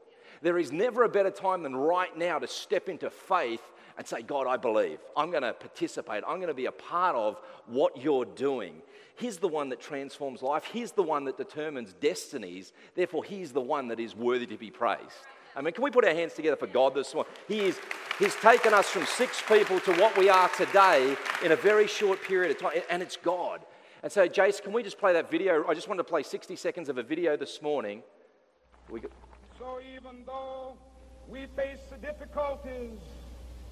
There 0.41 0.57
is 0.57 0.71
never 0.71 1.03
a 1.03 1.09
better 1.09 1.31
time 1.31 1.63
than 1.63 1.75
right 1.75 2.15
now 2.17 2.37
to 2.37 2.47
step 2.47 2.89
into 2.89 3.09
faith 3.09 3.61
and 3.97 4.07
say, 4.07 4.21
God, 4.21 4.47
I 4.47 4.57
believe. 4.57 4.99
I'm 5.15 5.29
going 5.31 5.43
to 5.43 5.53
participate. 5.53 6.23
I'm 6.27 6.37
going 6.37 6.47
to 6.47 6.53
be 6.53 6.65
a 6.65 6.71
part 6.71 7.15
of 7.15 7.39
what 7.67 7.97
you're 8.01 8.25
doing. 8.25 8.81
He's 9.15 9.37
the 9.37 9.47
one 9.47 9.69
that 9.69 9.79
transforms 9.79 10.41
life. 10.41 10.65
He's 10.65 10.91
the 10.91 11.03
one 11.03 11.25
that 11.25 11.37
determines 11.37 11.93
destinies. 11.93 12.73
Therefore, 12.95 13.23
He's 13.23 13.51
the 13.51 13.61
one 13.61 13.87
that 13.89 13.99
is 13.99 14.15
worthy 14.15 14.47
to 14.47 14.57
be 14.57 14.71
praised. 14.71 15.01
I 15.55 15.61
mean, 15.61 15.73
can 15.73 15.83
we 15.83 15.91
put 15.91 16.03
our 16.03 16.13
hands 16.13 16.33
together 16.33 16.55
for 16.55 16.65
God 16.65 16.95
this 16.95 17.13
morning? 17.13 17.31
He 17.47 17.59
is, 17.59 17.79
he's 18.17 18.35
taken 18.37 18.73
us 18.73 18.89
from 18.89 19.05
six 19.05 19.39
people 19.47 19.79
to 19.81 19.93
what 19.93 20.17
we 20.17 20.27
are 20.27 20.49
today 20.49 21.15
in 21.45 21.51
a 21.51 21.55
very 21.55 21.85
short 21.85 22.23
period 22.23 22.49
of 22.49 22.59
time, 22.59 22.81
and 22.89 23.03
it's 23.03 23.17
God. 23.17 23.61
And 24.01 24.11
so, 24.11 24.27
Jace, 24.27 24.61
can 24.61 24.73
we 24.73 24.81
just 24.81 24.97
play 24.97 25.13
that 25.13 25.29
video? 25.29 25.63
I 25.67 25.75
just 25.75 25.87
wanted 25.87 26.03
to 26.03 26.09
play 26.09 26.23
60 26.23 26.55
seconds 26.55 26.89
of 26.89 26.97
a 26.97 27.03
video 27.03 27.37
this 27.37 27.61
morning. 27.61 28.01
We 28.89 28.99
go- 28.99 29.09
So 29.59 29.79
even 29.95 30.25
though 30.25 30.75
we 31.29 31.45
face 31.55 31.79
the 31.91 31.97
difficulties 31.97 32.99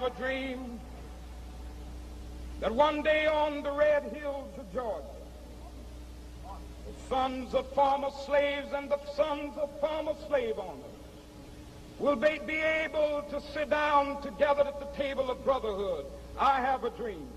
have 0.00 0.16
a 0.16 0.18
dream 0.18 0.80
that 2.60 2.74
one 2.74 3.02
day 3.02 3.26
on 3.26 3.62
the 3.62 3.70
red 3.70 4.02
hills 4.14 4.52
of 4.58 4.72
Georgia, 4.72 5.04
the 6.86 7.08
sons 7.08 7.54
of 7.54 7.70
former 7.74 8.08
slaves 8.24 8.68
and 8.74 8.90
the 8.90 8.98
sons 9.14 9.56
of 9.58 9.68
former 9.80 10.12
slave 10.26 10.58
owners 10.58 10.84
will 11.98 12.16
be 12.16 12.54
able 12.54 13.24
to 13.30 13.40
sit 13.52 13.68
down 13.68 14.22
together 14.22 14.62
at 14.62 14.80
the 14.80 15.02
table 15.02 15.30
of 15.30 15.44
brotherhood. 15.44 16.06
I 16.38 16.60
have 16.60 16.84
a 16.84 16.90
dream. 16.90 17.28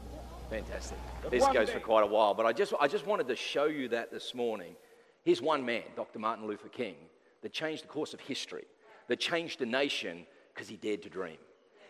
Fantastic. 0.50 0.98
This 1.30 1.46
goes 1.48 1.68
day- 1.68 1.74
for 1.74 1.80
quite 1.82 2.04
a 2.04 2.08
while, 2.08 2.34
but 2.34 2.46
I 2.46 2.54
just, 2.54 2.74
I 2.80 2.88
just 2.88 3.06
wanted 3.06 3.28
to 3.28 3.36
show 3.36 3.66
you 3.66 3.90
that 3.90 4.10
this 4.12 4.34
morning. 4.34 4.76
Here's 5.26 5.42
one 5.42 5.66
man, 5.66 5.84
Dr. 5.98 6.20
Martin 6.20 6.48
Luther 6.48 6.70
King, 6.70 6.96
that 7.42 7.52
changed 7.52 7.84
the 7.84 7.88
course 7.88 8.14
of 8.14 8.22
history, 8.22 8.66
that 9.08 9.20
changed 9.20 9.62
a 9.62 9.66
nation 9.66 10.26
because 10.54 10.70
he 10.70 10.78
dared 10.78 11.02
to 11.04 11.10
dream. 11.10 11.38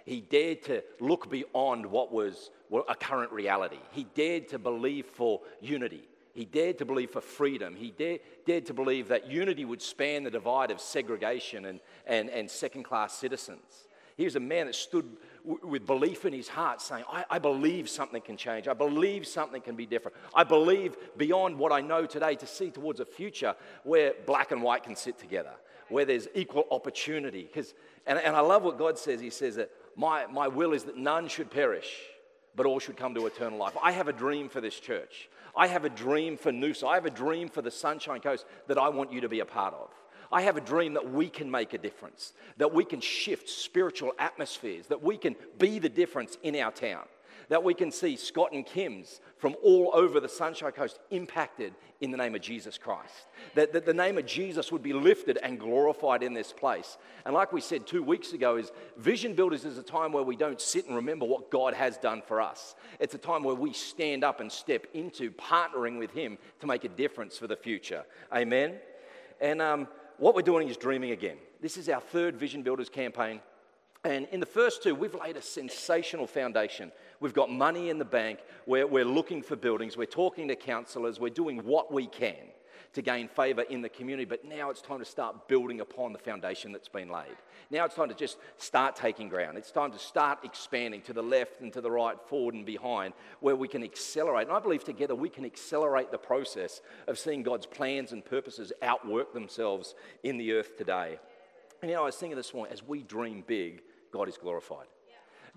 He 0.05 0.21
dared 0.21 0.63
to 0.63 0.83
look 0.99 1.29
beyond 1.29 1.85
what 1.85 2.11
was 2.11 2.51
a 2.89 2.95
current 2.95 3.31
reality. 3.31 3.79
He 3.91 4.05
dared 4.15 4.49
to 4.49 4.59
believe 4.59 5.05
for 5.05 5.41
unity. 5.61 6.03
He 6.33 6.45
dared 6.45 6.79
to 6.79 6.85
believe 6.85 7.11
for 7.11 7.21
freedom. 7.21 7.75
He 7.75 7.91
dared, 7.91 8.21
dared 8.45 8.65
to 8.65 8.73
believe 8.73 9.07
that 9.09 9.29
unity 9.29 9.65
would 9.65 9.81
span 9.81 10.23
the 10.23 10.31
divide 10.31 10.71
of 10.71 10.81
segregation 10.81 11.65
and, 11.65 11.79
and, 12.07 12.29
and 12.29 12.49
second 12.49 12.83
class 12.83 13.13
citizens. 13.13 13.87
He 14.17 14.25
was 14.25 14.35
a 14.35 14.39
man 14.39 14.65
that 14.67 14.75
stood 14.75 15.05
w- 15.45 15.65
with 15.67 15.85
belief 15.87 16.25
in 16.25 16.33
his 16.33 16.47
heart, 16.47 16.81
saying, 16.81 17.03
I, 17.11 17.25
I 17.31 17.39
believe 17.39 17.87
something 17.89 18.21
can 18.21 18.35
change. 18.37 18.67
I 18.67 18.73
believe 18.73 19.25
something 19.27 19.61
can 19.61 19.75
be 19.75 19.85
different. 19.85 20.17
I 20.33 20.43
believe 20.43 20.95
beyond 21.17 21.57
what 21.57 21.71
I 21.71 21.81
know 21.81 22.05
today 22.05 22.35
to 22.35 22.47
see 22.47 22.71
towards 22.71 22.99
a 22.99 23.05
future 23.05 23.55
where 23.83 24.13
black 24.25 24.51
and 24.51 24.61
white 24.61 24.83
can 24.83 24.95
sit 24.95 25.17
together, 25.17 25.53
where 25.89 26.05
there's 26.05 26.27
equal 26.35 26.65
opportunity. 26.71 27.43
'Cause- 27.53 27.73
and, 28.05 28.19
and 28.19 28.35
I 28.35 28.41
love 28.41 28.63
what 28.63 28.77
God 28.77 28.97
says. 28.99 29.21
He 29.21 29.29
says 29.29 29.55
that 29.55 29.71
my, 29.95 30.25
my 30.27 30.47
will 30.47 30.73
is 30.73 30.83
that 30.83 30.97
none 30.97 31.27
should 31.27 31.51
perish, 31.51 31.89
but 32.55 32.65
all 32.65 32.79
should 32.79 32.97
come 32.97 33.13
to 33.15 33.25
eternal 33.25 33.59
life. 33.59 33.75
I 33.81 33.91
have 33.91 34.07
a 34.07 34.13
dream 34.13 34.49
for 34.49 34.61
this 34.61 34.79
church. 34.79 35.29
I 35.55 35.67
have 35.67 35.85
a 35.85 35.89
dream 35.89 36.37
for 36.37 36.51
Noosa. 36.51 36.87
I 36.87 36.95
have 36.95 37.05
a 37.05 37.11
dream 37.11 37.49
for 37.49 37.61
the 37.61 37.71
Sunshine 37.71 38.21
Coast 38.21 38.45
that 38.67 38.77
I 38.77 38.89
want 38.89 39.11
you 39.11 39.21
to 39.21 39.29
be 39.29 39.39
a 39.39 39.45
part 39.45 39.73
of. 39.73 39.89
I 40.31 40.41
have 40.41 40.57
a 40.57 40.61
dream 40.61 40.95
that 40.95 41.11
we 41.11 41.29
can 41.29 41.49
make 41.49 41.73
a 41.73 41.77
difference, 41.77 42.33
that 42.57 42.73
we 42.73 42.85
can 42.85 43.01
shift 43.01 43.47
spiritual 43.47 44.13
atmospheres, 44.17 44.87
that 44.87 45.03
we 45.03 45.15
can 45.15 45.35
be 45.59 45.77
the 45.77 45.89
difference 45.89 46.37
in 46.41 46.55
our 46.55 46.71
town, 46.71 47.05
that 47.53 47.63
we 47.63 47.75
can 47.75 47.91
see 47.91 48.15
Scott 48.15 48.49
and 48.51 48.65
Kim's 48.65 49.21
from 49.37 49.55
all 49.61 49.91
over 49.93 50.19
the 50.19 50.27
Sunshine 50.27 50.71
Coast 50.71 50.97
impacted 51.11 51.75
in 52.01 52.09
the 52.09 52.17
name 52.17 52.33
of 52.33 52.41
Jesus 52.41 52.79
Christ. 52.79 53.27
That, 53.53 53.73
that 53.73 53.85
the 53.85 53.93
name 53.93 54.17
of 54.17 54.25
Jesus 54.25 54.71
would 54.71 54.81
be 54.81 54.91
lifted 54.91 55.37
and 55.37 55.59
glorified 55.59 56.23
in 56.23 56.33
this 56.33 56.51
place. 56.51 56.97
And 57.25 57.35
like 57.35 57.53
we 57.53 57.61
said 57.61 57.85
two 57.85 58.01
weeks 58.01 58.33
ago, 58.33 58.55
is 58.57 58.71
Vision 58.97 59.35
Builders 59.35 59.65
is 59.65 59.77
a 59.77 59.83
time 59.83 60.11
where 60.11 60.23
we 60.23 60.35
don't 60.35 60.59
sit 60.59 60.87
and 60.87 60.95
remember 60.95 61.25
what 61.25 61.51
God 61.51 61.75
has 61.75 61.95
done 61.99 62.23
for 62.27 62.41
us. 62.41 62.73
It's 62.99 63.13
a 63.13 63.19
time 63.19 63.43
where 63.43 63.53
we 63.53 63.71
stand 63.71 64.23
up 64.23 64.39
and 64.39 64.51
step 64.51 64.87
into 64.95 65.29
partnering 65.29 65.99
with 65.99 66.09
Him 66.09 66.39
to 66.59 66.65
make 66.65 66.85
a 66.85 66.89
difference 66.89 67.37
for 67.37 67.45
the 67.45 67.55
future. 67.55 68.03
Amen. 68.35 68.77
And 69.39 69.61
um, 69.61 69.87
what 70.17 70.33
we're 70.33 70.41
doing 70.41 70.69
is 70.69 70.75
dreaming 70.75 71.11
again. 71.11 71.37
This 71.61 71.77
is 71.77 71.87
our 71.87 72.01
third 72.01 72.35
Vision 72.35 72.63
Builders 72.63 72.89
campaign. 72.89 73.41
And 74.05 74.27
in 74.31 74.41
the 74.41 74.45
first 74.45 74.83
two, 74.83 74.95
we've 74.95 75.15
laid 75.15 75.37
a 75.37 75.41
sensational 75.41 76.27
foundation. 76.27 76.91
We've 77.21 77.33
got 77.33 77.49
money 77.49 77.89
in 77.89 77.99
the 77.99 78.05
bank. 78.05 78.39
We're, 78.65 78.85
we're 78.85 79.05
looking 79.05 79.41
for 79.41 79.55
buildings. 79.55 79.95
We're 79.95 80.05
talking 80.05 80.49
to 80.49 80.57
councillors. 80.57 81.21
We're 81.21 81.29
doing 81.29 81.63
what 81.63 81.91
we 81.91 82.07
can 82.07 82.35
to 82.93 83.01
gain 83.01 83.29
favour 83.29 83.61
in 83.61 83.81
the 83.81 83.87
community. 83.87 84.25
But 84.25 84.43
now 84.43 84.69
it's 84.69 84.81
time 84.81 84.99
to 84.99 85.05
start 85.05 85.47
building 85.47 85.79
upon 85.79 86.11
the 86.11 86.19
foundation 86.19 86.73
that's 86.73 86.89
been 86.89 87.09
laid. 87.09 87.35
Now 87.71 87.85
it's 87.85 87.95
time 87.95 88.09
to 88.09 88.13
just 88.13 88.37
start 88.57 88.97
taking 88.97 89.29
ground. 89.29 89.57
It's 89.57 89.71
time 89.71 89.91
to 89.93 89.99
start 89.99 90.39
expanding 90.43 91.01
to 91.03 91.13
the 91.13 91.23
left 91.23 91.61
and 91.61 91.71
to 91.71 91.79
the 91.79 91.89
right, 91.89 92.19
forward 92.27 92.55
and 92.55 92.65
behind, 92.65 93.13
where 93.39 93.55
we 93.55 93.69
can 93.69 93.83
accelerate. 93.83 94.47
And 94.47 94.55
I 94.55 94.59
believe 94.59 94.83
together 94.83 95.15
we 95.15 95.29
can 95.29 95.45
accelerate 95.45 96.11
the 96.11 96.17
process 96.17 96.81
of 97.07 97.17
seeing 97.17 97.41
God's 97.41 97.65
plans 97.65 98.11
and 98.11 98.23
purposes 98.23 98.73
outwork 98.81 99.33
themselves 99.33 99.95
in 100.23 100.37
the 100.37 100.51
earth 100.51 100.77
today. 100.77 101.19
And 101.81 101.89
you 101.89 101.95
know, 101.95 102.03
I 102.03 102.05
was 102.05 102.15
thinking 102.15 102.37
this 102.37 102.53
morning, 102.53 102.73
as 102.73 102.85
we 102.85 103.01
dream 103.01 103.43
big, 103.45 103.81
God 104.13 104.29
is 104.29 104.37
glorified. 104.37 104.87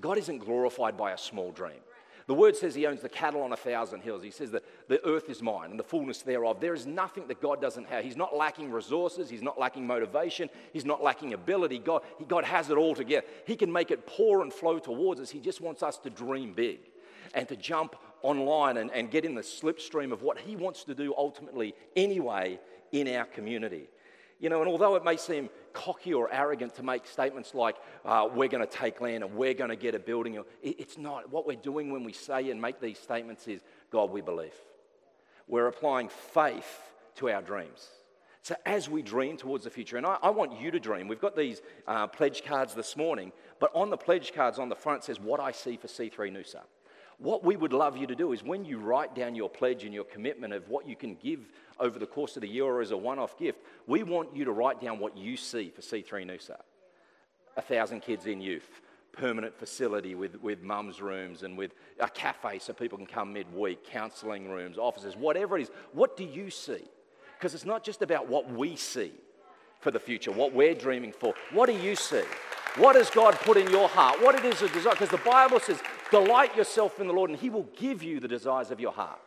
God 0.01 0.19
isn't 0.19 0.38
glorified 0.38 0.97
by 0.97 1.12
a 1.12 1.19
small 1.19 1.53
dream. 1.53 1.81
The 2.27 2.35
word 2.35 2.57
says 2.57 2.75
he 2.75 2.87
owns 2.87 3.03
the 3.03 3.09
cattle 3.09 3.42
on 3.42 3.53
a 3.53 3.57
thousand 3.57 4.01
hills. 4.01 4.23
He 4.23 4.33
says 4.33 4.51
that 4.51 4.64
the 4.88 5.05
earth 5.07 5.31
is 5.31 5.42
mine 5.42 5.71
and 5.71 5.79
the 5.79 5.85
fullness 5.85 6.23
thereof. 6.23 6.59
There 6.61 6.75
is 6.75 6.85
nothing 6.85 7.29
that 7.29 7.40
God 7.40 7.61
doesn't 7.61 7.87
have. 7.87 8.03
He's 8.03 8.16
not 8.16 8.35
lacking 8.35 8.73
resources. 8.73 9.31
He's 9.31 9.42
not 9.42 9.61
lacking 9.61 9.87
motivation. 9.87 10.51
He's 10.73 10.85
not 10.85 11.05
lacking 11.05 11.35
ability. 11.35 11.79
God, 11.79 12.03
he, 12.19 12.25
God 12.25 12.45
has 12.45 12.69
it 12.69 12.77
all 12.77 12.97
together. 12.97 13.25
He 13.47 13.55
can 13.55 13.71
make 13.71 13.92
it 13.92 14.07
pour 14.07 14.42
and 14.42 14.53
flow 14.53 14.81
towards 14.81 15.21
us. 15.21 15.31
He 15.31 15.38
just 15.38 15.61
wants 15.61 15.85
us 15.85 15.99
to 15.99 16.11
dream 16.11 16.53
big 16.53 16.81
and 17.33 17.47
to 17.49 17.55
jump 17.55 17.95
online 18.23 18.79
and, 18.79 18.90
and 18.90 19.09
get 19.09 19.25
in 19.25 19.37
the 19.37 19.42
slipstream 19.42 20.12
of 20.12 20.23
what 20.23 20.38
he 20.38 20.57
wants 20.57 20.83
to 20.85 20.97
do 20.97 21.14
ultimately 21.16 21.75
anyway 21.95 22.59
in 22.90 23.07
our 23.14 23.25
community. 23.27 23.88
You 24.38 24.51
know, 24.51 24.61
and 24.61 24.68
although 24.68 24.96
it 24.96 25.05
may 25.05 25.16
seem 25.16 25.49
cocky 25.72 26.12
or 26.12 26.31
arrogant 26.31 26.75
to 26.77 26.83
make 26.83 27.07
statements 27.07 27.55
like, 27.55 27.77
uh, 28.05 28.29
we're 28.33 28.49
going 28.49 28.66
to 28.66 28.70
take 28.70 29.01
land 29.01 29.25
and 29.25 29.35
we're 29.35 29.55
going 29.55 29.70
to 29.70 29.77
get 29.77 29.94
a 29.94 29.99
building, 29.99 30.42
it's 30.62 30.99
not. 30.99 31.31
What 31.31 31.46
we're 31.46 31.57
doing 31.57 31.90
when 31.90 32.05
we 32.05 32.12
say 32.12 32.51
and 32.51 32.61
make 32.61 32.81
these 32.81 32.99
statements 32.99 33.49
is, 33.49 33.62
God, 33.90 34.11
we 34.11 34.20
believe. 34.20 34.55
We're 35.49 35.68
applying 35.68 36.09
faith 36.09 36.81
to 37.16 37.31
our 37.31 37.40
dreams. 37.40 37.88
So 38.42 38.55
as 38.64 38.88
we 38.88 39.03
dream 39.03 39.37
towards 39.37 39.64
the 39.64 39.70
future, 39.70 39.96
and 39.96 40.07
I, 40.07 40.18
I 40.22 40.31
want 40.31 40.61
you 40.61 40.70
to 40.70 40.79
dream, 40.79 41.09
we've 41.09 41.20
got 41.20 41.35
these 41.35 41.62
uh, 41.88 42.07
pledge 42.07 42.44
cards 42.44 42.75
this 42.75 42.96
morning, 42.96 43.33
but 43.59 43.70
on 43.75 43.90
the 43.90 43.96
pledge 43.96 44.33
cards 44.33 44.59
on 44.59 44.68
the 44.68 44.77
front 44.77 45.03
says, 45.03 45.18
What 45.18 45.40
I 45.40 45.51
see 45.51 45.77
for 45.77 45.88
C3 45.88 46.31
Noosa. 46.31 46.61
What 47.18 47.42
we 47.44 47.57
would 47.57 47.72
love 47.72 47.96
you 47.96 48.07
to 48.07 48.14
do 48.14 48.33
is 48.33 48.42
when 48.42 48.64
you 48.64 48.79
write 48.79 49.14
down 49.14 49.35
your 49.35 49.48
pledge 49.48 49.85
and 49.85 49.94
your 49.94 50.05
commitment 50.05 50.52
of 50.52 50.68
what 50.68 50.87
you 50.87 50.96
can 50.96 51.14
give 51.14 51.48
over 51.81 51.98
the 51.98 52.07
course 52.07 52.37
of 52.37 52.42
the 52.42 52.48
year 52.48 52.64
or 52.64 52.83
as 52.83 52.90
a 52.90 52.96
one 52.96 53.18
off 53.18 53.38
gift, 53.38 53.61
we 53.87 54.02
want 54.02 54.37
you 54.37 54.44
to 54.44 54.52
write 54.52 54.81
down 54.81 54.98
what 54.98 55.16
you 55.16 55.37
see 55.37 55.70
for 55.70 55.81
C3 55.81 56.26
Noosa. 56.26 56.61
A 57.57 57.62
thousand 57.62 58.00
kids 58.00 58.26
in 58.26 58.40
youth, 58.42 58.68
permanent 59.12 59.59
facility 59.59 60.14
with, 60.14 60.40
with 60.42 60.62
mum's 60.62 61.00
rooms 61.00 61.42
and 61.42 61.57
with 61.57 61.72
a 62.00 62.09
cafe 62.09 62.59
so 62.59 62.74
people 62.74 62.98
can 62.98 63.07
come 63.07 63.33
midweek, 63.33 63.85
counselling 63.85 64.50
rooms, 64.50 64.76
offices, 64.76 65.16
whatever 65.16 65.57
it 65.57 65.62
is. 65.62 65.70
What 65.92 66.18
do 66.18 66.24
you 66.24 66.50
see? 66.50 66.85
Because 67.38 67.55
it's 67.55 67.64
not 67.64 67.83
just 67.83 68.02
about 68.02 68.29
what 68.29 68.50
we 68.52 68.76
see 68.76 69.12
for 69.81 69.90
the 69.90 70.00
future, 70.00 70.33
what 70.33 70.52
we're 70.52 70.74
dreaming 70.74 71.12
for. 71.12 71.35
What 71.52 71.66
do 71.66 71.72
you 71.72 71.96
see? 71.96 72.24
What 72.76 72.94
has 72.94 73.09
God 73.09 73.35
put 73.37 73.57
in 73.57 73.70
your 73.70 73.88
heart? 73.88 74.22
What 74.22 74.35
it 74.35 74.44
is 74.44 74.61
a 74.61 74.68
desire? 74.68 74.92
Because 74.92 75.09
the 75.09 75.16
Bible 75.18 75.61
says, 75.61 75.81
delight 76.11 76.57
yourself 76.57 77.01
in 77.01 77.07
the 77.07 77.12
Lord 77.12 77.31
and 77.31 77.38
He 77.38 77.51
will 77.51 77.69
give 77.77 78.03
you 78.03 78.21
the 78.21 78.29
desires 78.29 78.71
of 78.71 78.81
your 78.81 78.92
heart. 78.92 79.21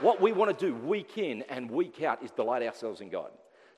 What 0.00 0.20
we 0.20 0.32
want 0.32 0.56
to 0.56 0.66
do 0.66 0.74
week 0.74 1.18
in 1.18 1.42
and 1.42 1.70
week 1.70 2.02
out 2.02 2.22
is 2.22 2.30
delight 2.30 2.62
ourselves 2.62 3.00
in 3.00 3.08
God. 3.08 3.30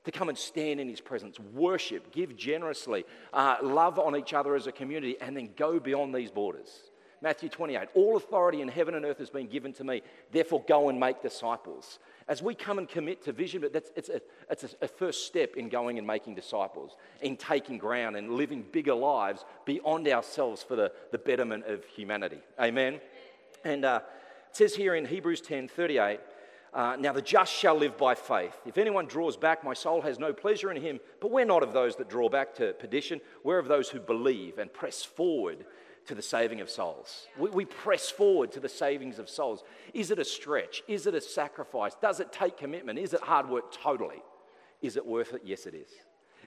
To 0.05 0.11
come 0.11 0.29
and 0.29 0.37
stand 0.37 0.79
in 0.79 0.87
His 0.87 1.01
presence, 1.01 1.39
worship, 1.39 2.11
give 2.11 2.35
generously, 2.35 3.05
uh, 3.33 3.57
love 3.61 3.99
on 3.99 4.15
each 4.15 4.33
other 4.33 4.55
as 4.55 4.67
a 4.67 4.71
community, 4.71 5.17
and 5.19 5.35
then 5.35 5.49
go 5.55 5.79
beyond 5.79 6.13
these 6.13 6.31
borders. 6.31 6.91
Matthew 7.21 7.49
28 7.49 7.89
All 7.95 8.17
authority 8.17 8.61
in 8.61 8.67
heaven 8.67 8.95
and 8.95 9.05
earth 9.05 9.17
has 9.17 9.29
been 9.29 9.47
given 9.47 9.73
to 9.73 9.83
me, 9.83 10.01
therefore 10.31 10.63
go 10.67 10.89
and 10.89 10.99
make 10.99 11.21
disciples. 11.21 11.99
As 12.27 12.41
we 12.41 12.55
come 12.55 12.79
and 12.79 12.89
commit 12.89 13.23
to 13.25 13.31
vision, 13.31 13.61
but 13.61 13.71
that's, 13.71 13.91
it's, 13.95 14.09
a, 14.09 14.19
it's 14.49 14.75
a, 14.81 14.87
first 14.87 15.27
step 15.27 15.57
in 15.57 15.69
going 15.69 15.99
and 15.99 16.07
making 16.07 16.33
disciples, 16.33 16.95
in 17.21 17.37
taking 17.37 17.77
ground 17.77 18.15
and 18.15 18.31
living 18.31 18.65
bigger 18.71 18.95
lives 18.95 19.45
beyond 19.63 20.07
ourselves 20.07 20.63
for 20.63 20.75
the, 20.75 20.91
the 21.11 21.19
betterment 21.19 21.65
of 21.65 21.85
humanity. 21.85 22.39
Amen? 22.59 22.99
And 23.63 23.85
uh, 23.85 23.99
it 24.49 24.55
says 24.55 24.73
here 24.73 24.95
in 24.95 25.05
Hebrews 25.05 25.41
10 25.41 25.67
38, 25.67 26.19
uh, 26.73 26.97
now 26.99 27.13
the 27.13 27.21
just 27.21 27.53
shall 27.53 27.75
live 27.75 27.95
by 27.95 28.15
faith. 28.15 28.59
If 28.65 28.79
anyone 28.79 29.05
draws 29.05 29.37
back, 29.37 29.63
my 29.63 29.75
soul 29.75 30.01
has 30.01 30.17
no 30.17 30.33
pleasure 30.33 30.71
in 30.71 30.81
him. 30.81 30.99
But 31.21 31.31
we're 31.31 31.45
not 31.45 31.61
of 31.61 31.73
those 31.73 31.95
that 31.97 32.09
draw 32.09 32.27
back 32.27 32.55
to 32.55 32.73
perdition. 32.73 33.21
We're 33.43 33.59
of 33.59 33.67
those 33.67 33.89
who 33.89 33.99
believe 33.99 34.57
and 34.57 34.73
press 34.73 35.03
forward 35.03 35.65
to 36.07 36.15
the 36.15 36.21
saving 36.21 36.61
of 36.61 36.69
souls. 36.69 37.27
We, 37.37 37.49
we, 37.49 37.65
press 37.65 38.09
forward 38.09 38.51
to 38.53 38.59
the 38.59 38.69
savings 38.69 39.19
of 39.19 39.29
souls. 39.29 39.63
Is 39.93 40.11
it 40.11 40.19
a 40.19 40.25
stretch? 40.25 40.83
Is 40.87 41.07
it 41.07 41.15
a 41.15 41.21
sacrifice? 41.21 41.95
Does 42.01 42.19
it 42.19 42.31
take 42.31 42.57
commitment? 42.57 42.99
Is 42.99 43.13
it 43.13 43.21
hard 43.21 43.49
work? 43.49 43.71
Totally. 43.71 44.21
Is 44.81 44.97
it 44.97 45.05
worth 45.05 45.33
it? 45.33 45.41
Yes, 45.43 45.65
it 45.65 45.73
is. 45.73 45.89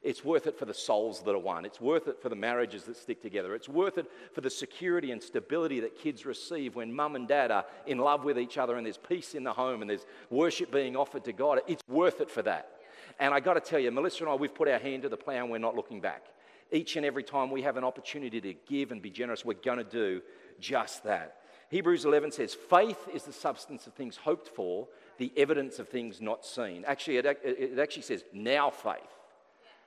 It's 0.03 0.25
worth 0.25 0.47
it 0.47 0.57
for 0.57 0.65
the 0.65 0.75
souls 0.75 1.23
that 1.23 1.35
are 1.35 1.39
won. 1.39 1.65
It's 1.65 1.81
worth 1.81 2.07
it 2.07 2.23
for 2.23 2.29
the 2.29 2.37
marriages 2.37 2.85
that 2.85 2.97
stick 2.97 3.21
together. 3.21 3.55
It's 3.55 3.69
worth 3.69 3.99
it 3.99 4.11
for 4.33 4.41
the 4.41 4.51
security 4.51 5.11
and 5.11 5.21
stability 5.21 5.81
that 5.81 5.99
kids 5.99 6.25
receive 6.25 6.77
when 6.77 6.95
mum 6.95 7.17
and 7.17 7.27
dad 7.27 7.51
are 7.51 7.65
in 7.87 7.99
love 7.99 8.25
with 8.25 8.39
each 8.39 8.59
other 8.59 8.77
and 8.77 8.87
there's 8.87 8.99
peace 8.99 9.35
in 9.35 9.43
the 9.43 9.53
home 9.53 9.81
and 9.81 9.91
there's 9.91 10.07
worship 10.31 10.71
being 10.71 10.97
offered 10.97 11.25
to 11.25 11.33
God. 11.33 11.61
It's 11.67 11.83
worth 11.89 12.21
it 12.21 12.31
for 12.31 12.43
that. 12.43 12.71
And 13.19 13.35
I 13.35 13.41
got 13.41 13.55
to 13.55 13.61
tell 13.61 13.81
you, 13.81 13.91
Melissa 13.91 14.23
and 14.23 14.33
I, 14.33 14.37
we've 14.37 14.55
put 14.55 14.69
our 14.69 14.79
hand 14.79 15.03
to 15.03 15.09
the 15.09 15.17
plow 15.17 15.35
and 15.35 15.51
we're 15.51 15.59
not 15.59 15.75
looking 15.75 16.01
back 16.01 16.27
each 16.73 16.97
and 16.97 17.07
every 17.07 17.23
time 17.23 17.51
we 17.51 17.63
have 17.63 17.77
an 17.77 17.85
opportunity 17.85 18.41
to 18.41 18.55
give 18.69 18.93
and 18.93 19.01
be 19.01 19.11
generous, 19.11 19.45
we're 19.45 19.55
going 19.55 19.79
to 19.79 19.85
do 19.85 20.23
just 20.61 21.05
that. 21.05 21.37
Hebrews 21.71 22.05
11 22.05 22.33
says, 22.33 22.55
Faith 22.55 23.09
is 23.13 23.25
the 23.25 23.33
substance 23.33 23.87
of 23.87 23.95
things 23.95 24.17
hoped 24.17 24.49
for, 24.49 24.89
the 25.19 25.33
evidence 25.37 25.79
of 25.79 25.89
things 25.89 26.21
not 26.21 26.45
seen. 26.45 26.85
Actually, 26.87 27.19
it, 27.19 27.27
it 27.45 27.79
actually 27.79 28.03
says, 28.03 28.25
now 28.33 28.71
faith. 28.71 28.95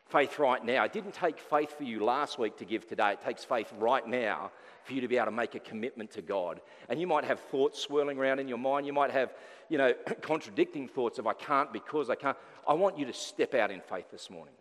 Faith 0.07 0.37
right 0.39 0.63
now. 0.63 0.83
It 0.83 0.91
didn't 0.91 1.13
take 1.13 1.39
faith 1.39 1.77
for 1.77 1.83
you 1.83 2.03
last 2.03 2.37
week 2.37 2.57
to 2.57 2.65
give 2.65 2.87
today. 2.87 3.13
It 3.13 3.21
takes 3.21 3.45
faith 3.45 3.71
right 3.79 4.05
now 4.05 4.51
for 4.83 4.93
you 4.93 5.01
to 5.01 5.07
be 5.07 5.15
able 5.15 5.27
to 5.27 5.31
make 5.31 5.55
a 5.55 5.59
commitment 5.59 6.11
to 6.11 6.21
God. 6.21 6.59
And 6.89 6.99
you 6.99 7.07
might 7.07 7.23
have 7.23 7.39
thoughts 7.39 7.79
swirling 7.79 8.17
around 8.17 8.39
in 8.39 8.47
your 8.47 8.57
mind. 8.57 8.85
You 8.85 8.93
might 8.93 9.11
have, 9.11 9.33
you 9.69 9.77
know, 9.77 9.93
contradicting 10.21 10.89
thoughts 10.89 11.17
of 11.17 11.27
I 11.27 11.33
can't 11.33 11.71
because 11.71 12.09
I 12.09 12.15
can't. 12.15 12.37
I 12.67 12.73
want 12.73 12.97
you 12.97 13.05
to 13.05 13.13
step 13.13 13.53
out 13.53 13.71
in 13.71 13.79
faith 13.79 14.11
this 14.11 14.29
morning. 14.29 14.53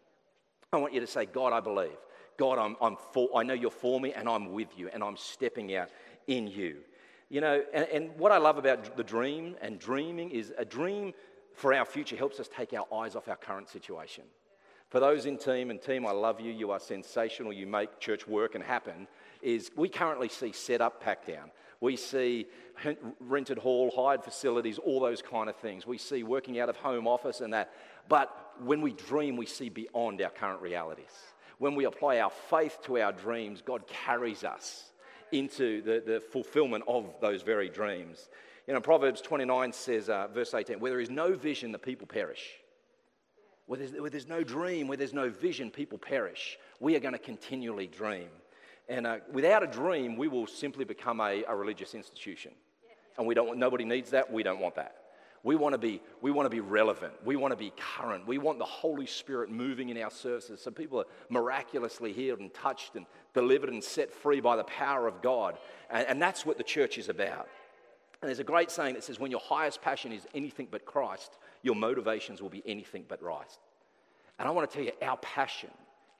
I 0.72 0.76
want 0.76 0.94
you 0.94 1.00
to 1.00 1.06
say, 1.06 1.26
God, 1.26 1.52
I 1.52 1.58
believe. 1.58 1.96
God, 2.40 2.58
I'm, 2.58 2.74
I'm 2.80 2.96
for, 3.12 3.28
I 3.36 3.42
know 3.42 3.52
you're 3.52 3.70
for 3.70 4.00
me 4.00 4.14
and 4.14 4.26
I'm 4.26 4.52
with 4.52 4.78
you 4.78 4.88
and 4.94 5.04
I'm 5.04 5.18
stepping 5.18 5.76
out 5.76 5.90
in 6.26 6.46
you. 6.46 6.76
You 7.28 7.42
know, 7.42 7.62
and, 7.74 7.86
and 7.92 8.18
what 8.18 8.32
I 8.32 8.38
love 8.38 8.56
about 8.56 8.96
the 8.96 9.04
dream 9.04 9.56
and 9.60 9.78
dreaming 9.78 10.30
is 10.30 10.50
a 10.56 10.64
dream 10.64 11.12
for 11.52 11.74
our 11.74 11.84
future 11.84 12.16
helps 12.16 12.40
us 12.40 12.48
take 12.48 12.72
our 12.72 12.86
eyes 12.90 13.14
off 13.14 13.28
our 13.28 13.36
current 13.36 13.68
situation. 13.68 14.24
For 14.88 15.00
those 15.00 15.26
in 15.26 15.36
team, 15.36 15.68
and 15.68 15.82
team, 15.82 16.06
I 16.06 16.12
love 16.12 16.40
you, 16.40 16.50
you 16.50 16.70
are 16.70 16.80
sensational, 16.80 17.52
you 17.52 17.66
make 17.66 18.00
church 18.00 18.26
work 18.26 18.54
and 18.54 18.64
happen, 18.64 19.06
is 19.42 19.70
we 19.76 19.90
currently 19.90 20.30
see 20.30 20.52
set 20.52 20.80
up, 20.80 21.02
pack 21.02 21.26
down. 21.26 21.50
We 21.82 21.96
see 21.96 22.46
rented 23.20 23.58
hall, 23.58 23.92
hired 23.94 24.24
facilities, 24.24 24.78
all 24.78 24.98
those 24.98 25.20
kind 25.20 25.50
of 25.50 25.56
things. 25.56 25.86
We 25.86 25.98
see 25.98 26.22
working 26.22 26.58
out 26.58 26.70
of 26.70 26.76
home 26.76 27.06
office 27.06 27.42
and 27.42 27.52
that. 27.52 27.74
But 28.08 28.34
when 28.64 28.80
we 28.80 28.94
dream, 28.94 29.36
we 29.36 29.44
see 29.44 29.68
beyond 29.68 30.22
our 30.22 30.30
current 30.30 30.62
realities 30.62 31.12
when 31.60 31.74
we 31.74 31.84
apply 31.84 32.18
our 32.20 32.30
faith 32.30 32.78
to 32.82 32.98
our 32.98 33.12
dreams, 33.12 33.62
God 33.62 33.86
carries 33.86 34.44
us 34.44 34.84
into 35.30 35.82
the, 35.82 36.02
the 36.04 36.18
fulfillment 36.18 36.84
of 36.88 37.14
those 37.20 37.42
very 37.42 37.68
dreams. 37.68 38.30
You 38.66 38.72
know, 38.72 38.80
Proverbs 38.80 39.20
29 39.20 39.74
says, 39.74 40.08
uh, 40.08 40.28
verse 40.32 40.54
18, 40.54 40.80
where 40.80 40.90
there 40.90 41.00
is 41.00 41.10
no 41.10 41.34
vision, 41.34 41.70
the 41.70 41.78
people 41.78 42.06
perish. 42.06 42.48
Where 43.66 43.78
there's, 43.78 43.92
where 43.92 44.08
there's 44.08 44.26
no 44.26 44.42
dream, 44.42 44.88
where 44.88 44.96
there's 44.96 45.12
no 45.12 45.28
vision, 45.28 45.70
people 45.70 45.98
perish. 45.98 46.58
We 46.80 46.96
are 46.96 47.00
going 47.00 47.12
to 47.12 47.18
continually 47.18 47.86
dream. 47.86 48.28
And 48.88 49.06
uh, 49.06 49.18
without 49.30 49.62
a 49.62 49.66
dream, 49.66 50.16
we 50.16 50.28
will 50.28 50.46
simply 50.46 50.86
become 50.86 51.20
a, 51.20 51.44
a 51.46 51.54
religious 51.54 51.94
institution. 51.94 52.52
And 53.18 53.26
we 53.26 53.34
don't 53.34 53.48
want, 53.48 53.58
nobody 53.58 53.84
needs 53.84 54.10
that. 54.10 54.32
We 54.32 54.42
don't 54.42 54.60
want 54.60 54.76
that. 54.76 54.94
We 55.42 55.56
want 55.56 55.72
to 55.72 55.78
be, 55.78 56.02
we 56.20 56.30
want 56.30 56.46
to 56.46 56.50
be 56.50 56.60
relevant. 56.60 57.14
We 57.24 57.36
want 57.36 57.52
to 57.52 57.56
be 57.56 57.72
current. 57.96 58.26
We 58.26 58.36
want 58.36 58.58
the 58.58 58.64
Holy 58.66 59.06
Spirit 59.06 59.50
moving 59.50 59.88
in 59.88 59.96
our 59.96 60.10
services 60.10 60.60
so 60.60 60.70
people 60.70 61.00
are 61.00 61.06
miraculously 61.30 62.12
healed 62.12 62.40
and 62.40 62.52
touched 62.52 62.94
and 62.94 63.06
delivered 63.32 63.70
and 63.70 63.82
set 63.82 64.12
free 64.12 64.40
by 64.40 64.56
the 64.56 64.64
power 64.64 65.06
of 65.06 65.22
God. 65.22 65.56
And, 65.90 66.06
and 66.06 66.22
that's 66.22 66.44
what 66.44 66.58
the 66.58 66.64
church 66.64 66.98
is 66.98 67.08
about. 67.08 67.48
And 68.20 68.28
there's 68.28 68.38
a 68.38 68.44
great 68.44 68.70
saying 68.70 68.94
that 68.94 69.04
says, 69.04 69.18
when 69.18 69.30
your 69.30 69.40
highest 69.40 69.80
passion 69.80 70.12
is 70.12 70.26
anything 70.34 70.68
but 70.70 70.84
Christ, 70.84 71.38
your 71.62 71.74
motivations 71.74 72.42
will 72.42 72.50
be 72.50 72.62
anything 72.66 73.06
but 73.08 73.22
Christ. 73.22 73.58
And 74.38 74.46
I 74.46 74.50
want 74.50 74.70
to 74.70 74.76
tell 74.76 74.84
you, 74.84 74.92
our 75.00 75.16
passion, 75.18 75.70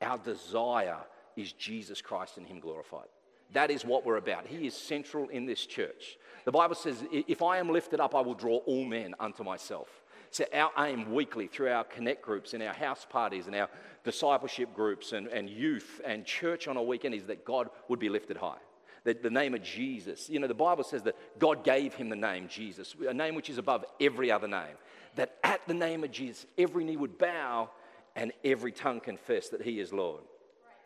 our 0.01 0.17
desire 0.17 0.99
is 1.37 1.53
Jesus 1.53 2.01
Christ 2.01 2.39
and 2.39 2.47
Him 2.47 2.59
glorified. 2.59 3.09
That 3.53 3.71
is 3.71 3.85
what 3.85 4.05
we're 4.05 4.17
about. 4.17 4.47
He 4.47 4.67
is 4.67 4.75
central 4.75 5.29
in 5.29 5.47
this 5.47 5.67
church. 5.67 6.19
The 6.45 6.53
Bible 6.53 6.75
says, 6.75 7.03
If 7.11 7.43
I 7.43 7.59
am 7.59 7.69
lifted 7.69 8.01
up, 8.01 8.15
I 8.15 8.21
will 8.21 8.35
draw 8.35 8.59
all 8.59 8.85
men 8.85 9.15
unto 9.19 9.43
myself. 9.43 9.89
So, 10.33 10.45
our 10.55 10.71
aim 10.79 11.13
weekly 11.13 11.49
through 11.49 11.71
our 11.71 11.83
connect 11.83 12.23
groups 12.23 12.55
and 12.55 12.63
our 12.63 12.73
house 12.73 13.05
parties 13.09 13.47
and 13.47 13.57
our 13.57 13.69
discipleship 14.05 14.73
groups 14.75 15.13
and, 15.13 15.27
and 15.27 15.51
youth 15.51 16.01
and 16.05 16.25
church 16.25 16.69
on 16.69 16.77
a 16.77 16.83
weekend 16.83 17.15
is 17.15 17.25
that 17.25 17.45
God 17.45 17.69
would 17.89 17.99
be 17.99 18.09
lifted 18.09 18.37
high. 18.37 18.59
That 19.03 19.23
the 19.23 19.31
name 19.31 19.55
of 19.55 19.63
Jesus, 19.63 20.31
you 20.31 20.39
know, 20.39 20.47
the 20.47 20.55
Bible 20.55 20.85
says 20.85 21.03
that 21.03 21.17
God 21.39 21.65
gave 21.65 21.95
him 21.95 22.11
the 22.11 22.17
name 22.17 22.47
Jesus, 22.49 22.95
a 23.09 23.15
name 23.15 23.35
which 23.35 23.51
is 23.51 23.59
above 23.59 23.85
every 24.01 24.31
other 24.31 24.47
name. 24.47 24.77
That 25.17 25.37
at 25.43 25.67
the 25.67 25.75
name 25.75 26.05
of 26.05 26.13
Jesus, 26.13 26.47
every 26.57 26.85
knee 26.85 26.97
would 26.97 27.19
bow 27.19 27.71
and 28.15 28.33
every 28.45 28.71
tongue 28.71 29.01
confess 29.01 29.49
that 29.49 29.63
he 29.63 29.81
is 29.81 29.93
Lord. 29.93 30.23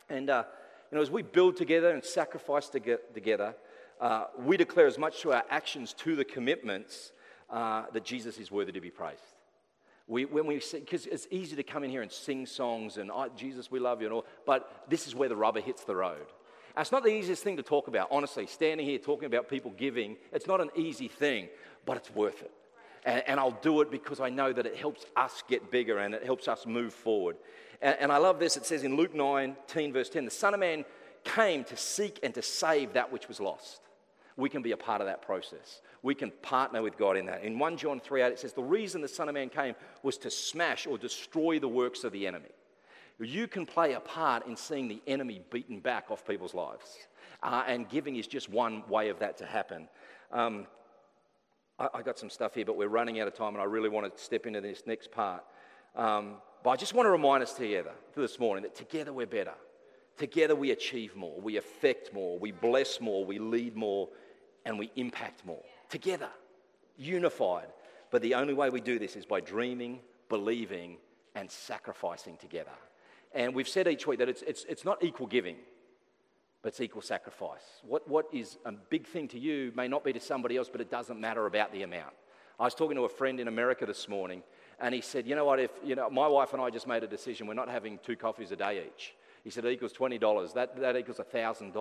And, 0.08 0.30
uh, 0.30 0.44
you 0.94 0.98
know, 0.98 1.02
as 1.02 1.10
we 1.10 1.22
build 1.22 1.56
together 1.56 1.90
and 1.90 2.04
sacrifice 2.04 2.68
together, 2.68 3.56
uh, 4.00 4.26
we 4.38 4.56
declare 4.56 4.86
as 4.86 4.96
much 4.96 5.22
to 5.22 5.32
our 5.32 5.42
actions 5.50 5.92
to 5.94 6.14
the 6.14 6.24
commitments 6.24 7.10
uh, 7.50 7.86
that 7.92 8.04
Jesus 8.04 8.38
is 8.38 8.52
worthy 8.52 8.70
to 8.70 8.80
be 8.80 8.92
praised. 8.92 9.18
We, 10.06 10.24
when 10.24 10.46
we 10.46 10.62
because 10.72 11.06
it's 11.06 11.26
easy 11.32 11.56
to 11.56 11.64
come 11.64 11.82
in 11.82 11.90
here 11.90 12.02
and 12.02 12.12
sing 12.12 12.46
songs 12.46 12.96
and 12.96 13.10
oh, 13.10 13.26
Jesus, 13.36 13.72
we 13.72 13.80
love 13.80 14.02
you 14.02 14.06
and 14.06 14.14
all, 14.14 14.24
but 14.46 14.84
this 14.88 15.08
is 15.08 15.16
where 15.16 15.28
the 15.28 15.34
rubber 15.34 15.60
hits 15.60 15.82
the 15.82 15.96
road. 15.96 16.26
It's 16.78 16.92
not 16.92 17.02
the 17.02 17.10
easiest 17.10 17.42
thing 17.42 17.56
to 17.56 17.64
talk 17.64 17.88
about, 17.88 18.06
honestly. 18.12 18.46
Standing 18.46 18.86
here 18.86 19.00
talking 19.00 19.26
about 19.26 19.48
people 19.48 19.72
giving, 19.76 20.16
it's 20.32 20.46
not 20.46 20.60
an 20.60 20.70
easy 20.76 21.08
thing, 21.08 21.48
but 21.86 21.96
it's 21.96 22.14
worth 22.14 22.40
it. 22.40 22.52
And, 23.04 23.22
and 23.26 23.40
I'll 23.40 23.58
do 23.62 23.80
it 23.80 23.90
because 23.90 24.20
I 24.20 24.30
know 24.30 24.52
that 24.52 24.66
it 24.66 24.76
helps 24.76 25.06
us 25.16 25.42
get 25.48 25.70
bigger 25.70 25.98
and 25.98 26.14
it 26.14 26.24
helps 26.24 26.48
us 26.48 26.66
move 26.66 26.92
forward. 26.92 27.36
And, 27.80 27.96
and 28.00 28.12
I 28.12 28.18
love 28.18 28.38
this. 28.38 28.56
It 28.56 28.66
says 28.66 28.84
in 28.84 28.96
Luke 28.96 29.14
19, 29.14 29.92
verse 29.92 30.08
10, 30.08 30.24
the 30.24 30.30
Son 30.30 30.54
of 30.54 30.60
Man 30.60 30.84
came 31.24 31.64
to 31.64 31.76
seek 31.76 32.18
and 32.22 32.34
to 32.34 32.42
save 32.42 32.92
that 32.94 33.12
which 33.12 33.28
was 33.28 33.40
lost 33.40 33.80
we 34.36 34.48
can 34.48 34.62
be 34.62 34.72
a 34.72 34.76
part 34.76 35.00
of 35.00 35.06
that 35.06 35.22
process. 35.22 35.80
We 36.02 36.14
can 36.14 36.30
partner 36.42 36.82
with 36.82 36.98
God 36.98 37.16
in 37.16 37.26
that. 37.26 37.44
In 37.44 37.58
1 37.58 37.76
John 37.76 38.00
3 38.00 38.22
8, 38.22 38.32
it 38.32 38.38
says, 38.38 38.52
The 38.52 38.62
reason 38.62 39.00
the 39.00 39.08
Son 39.08 39.28
of 39.28 39.34
Man 39.34 39.48
came 39.48 39.74
was 40.02 40.18
to 40.18 40.30
smash 40.30 40.86
or 40.86 40.98
destroy 40.98 41.58
the 41.58 41.68
works 41.68 42.04
of 42.04 42.12
the 42.12 42.26
enemy. 42.26 42.50
You 43.20 43.46
can 43.46 43.64
play 43.64 43.92
a 43.92 44.00
part 44.00 44.46
in 44.46 44.56
seeing 44.56 44.88
the 44.88 45.00
enemy 45.06 45.40
beaten 45.50 45.78
back 45.78 46.10
off 46.10 46.26
people's 46.26 46.54
lives. 46.54 46.98
Uh, 47.42 47.62
and 47.66 47.88
giving 47.88 48.16
is 48.16 48.26
just 48.26 48.48
one 48.48 48.82
way 48.88 49.08
of 49.08 49.20
that 49.20 49.38
to 49.38 49.46
happen. 49.46 49.88
Um, 50.32 50.66
I, 51.78 51.88
I, 51.94 52.02
got 52.02 52.18
some 52.18 52.30
stuff 52.30 52.54
here, 52.54 52.64
but 52.64 52.76
we're 52.76 52.88
running 52.88 53.20
out 53.20 53.28
of 53.28 53.34
time, 53.34 53.54
and 53.54 53.62
I 53.62 53.64
really 53.64 53.88
want 53.88 54.14
to 54.14 54.22
step 54.22 54.46
into 54.46 54.60
this 54.60 54.82
next 54.86 55.10
part. 55.10 55.44
Um, 55.96 56.36
but 56.62 56.70
I 56.70 56.76
just 56.76 56.94
want 56.94 57.06
to 57.06 57.10
remind 57.10 57.42
us 57.42 57.52
together 57.54 57.92
this 58.16 58.38
morning 58.38 58.62
that 58.62 58.74
together 58.74 59.12
we're 59.12 59.26
better. 59.26 59.54
Together 60.16 60.54
we 60.54 60.70
achieve 60.70 61.16
more, 61.16 61.40
we 61.40 61.56
affect 61.56 62.14
more, 62.14 62.38
we 62.38 62.52
bless 62.52 63.00
more, 63.00 63.24
we 63.24 63.38
lead 63.38 63.74
more, 63.74 64.08
and 64.64 64.78
we 64.78 64.90
impact 64.96 65.44
more. 65.44 65.62
Together, 65.88 66.28
unified. 66.96 67.66
But 68.10 68.22
the 68.22 68.34
only 68.34 68.54
way 68.54 68.70
we 68.70 68.80
do 68.80 68.98
this 68.98 69.16
is 69.16 69.26
by 69.26 69.40
dreaming, 69.40 69.98
believing, 70.28 70.98
and 71.34 71.50
sacrificing 71.50 72.36
together. 72.36 72.70
And 73.32 73.54
we've 73.54 73.68
said 73.68 73.88
each 73.88 74.06
week 74.06 74.20
that 74.20 74.28
it's, 74.28 74.42
it's, 74.42 74.64
it's 74.68 74.84
not 74.84 75.02
equal 75.02 75.26
giving, 75.26 75.56
but 76.64 76.68
it's 76.68 76.80
equal 76.80 77.02
sacrifice. 77.02 77.82
What, 77.86 78.08
what 78.08 78.24
is 78.32 78.56
a 78.64 78.72
big 78.72 79.06
thing 79.06 79.28
to 79.28 79.38
you 79.38 79.70
may 79.76 79.86
not 79.86 80.02
be 80.02 80.14
to 80.14 80.18
somebody 80.18 80.56
else, 80.56 80.70
but 80.72 80.80
it 80.80 80.90
doesn't 80.90 81.20
matter 81.20 81.44
about 81.44 81.70
the 81.72 81.82
amount. 81.82 82.14
I 82.58 82.64
was 82.64 82.74
talking 82.74 82.96
to 82.96 83.02
a 83.02 83.08
friend 83.08 83.38
in 83.38 83.48
America 83.48 83.84
this 83.84 84.08
morning, 84.08 84.42
and 84.80 84.94
he 84.94 85.02
said, 85.02 85.26
You 85.26 85.34
know 85.34 85.44
what, 85.44 85.60
if, 85.60 85.70
you 85.84 85.94
know, 85.94 86.08
my 86.08 86.26
wife 86.26 86.54
and 86.54 86.62
I 86.62 86.70
just 86.70 86.86
made 86.86 87.04
a 87.04 87.06
decision, 87.06 87.46
we're 87.46 87.52
not 87.52 87.68
having 87.68 87.98
two 88.02 88.16
coffees 88.16 88.50
a 88.50 88.56
day 88.56 88.82
each. 88.86 89.14
He 89.42 89.50
said, 89.50 89.66
It 89.66 89.72
equals 89.72 89.92
$20. 89.92 90.54
That, 90.54 90.80
that 90.80 90.96
equals 90.96 91.18
$1,000. 91.18 91.74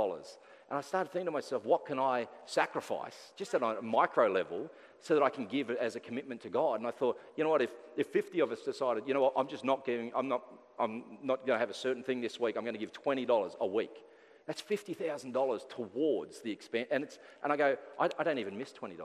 And 0.70 0.78
I 0.78 0.82
started 0.82 1.14
thinking 1.14 1.28
to 1.28 1.32
myself, 1.32 1.64
what 1.64 1.86
can 1.86 1.98
I 1.98 2.28
sacrifice, 2.46 3.32
just 3.38 3.54
at 3.54 3.64
a 3.64 3.82
micro 3.82 4.30
level, 4.30 4.70
so 5.00 5.14
that 5.14 5.24
I 5.24 5.30
can 5.30 5.46
give 5.46 5.70
it 5.70 5.78
as 5.80 5.96
a 5.96 6.02
commitment 6.02 6.42
to 6.42 6.50
God? 6.50 6.82
And 6.82 6.88
I 6.88 6.92
thought, 6.92 7.18
you 7.38 7.46
know 7.46 7.52
what, 7.52 7.62
if, 7.62 7.72
if 7.96 8.08
50 8.08 8.42
of 8.42 8.52
us 8.52 8.64
decided, 8.64 9.04
you 9.08 9.14
know 9.14 9.22
what, 9.22 9.34
I'm 9.38 9.48
just 9.48 9.64
not 9.64 9.86
giving, 9.86 10.12
I'm 10.14 10.28
not, 10.28 10.44
I'm 10.78 11.04
not 11.24 11.48
going 11.48 11.56
to 11.56 11.60
have 11.60 11.70
a 11.70 11.74
certain 11.74 12.04
thing 12.04 12.20
this 12.20 12.38
week, 12.38 12.58
I'm 12.58 12.64
going 12.64 12.74
to 12.76 12.80
give 12.80 12.92
$20 12.92 13.56
a 13.62 13.66
week. 13.66 13.96
That's 14.46 14.62
$50,000 14.62 15.70
towards 15.70 16.42
the 16.42 16.52
expense. 16.52 16.88
And, 16.92 17.04
it's, 17.04 17.20
and 17.44 17.54
I 17.54 17.58
go, 17.58 17.78
I, 18.00 18.10
I 18.20 18.24
don't 18.24 18.40
even 18.40 18.58
miss 18.58 18.74
$20. 18.74 18.98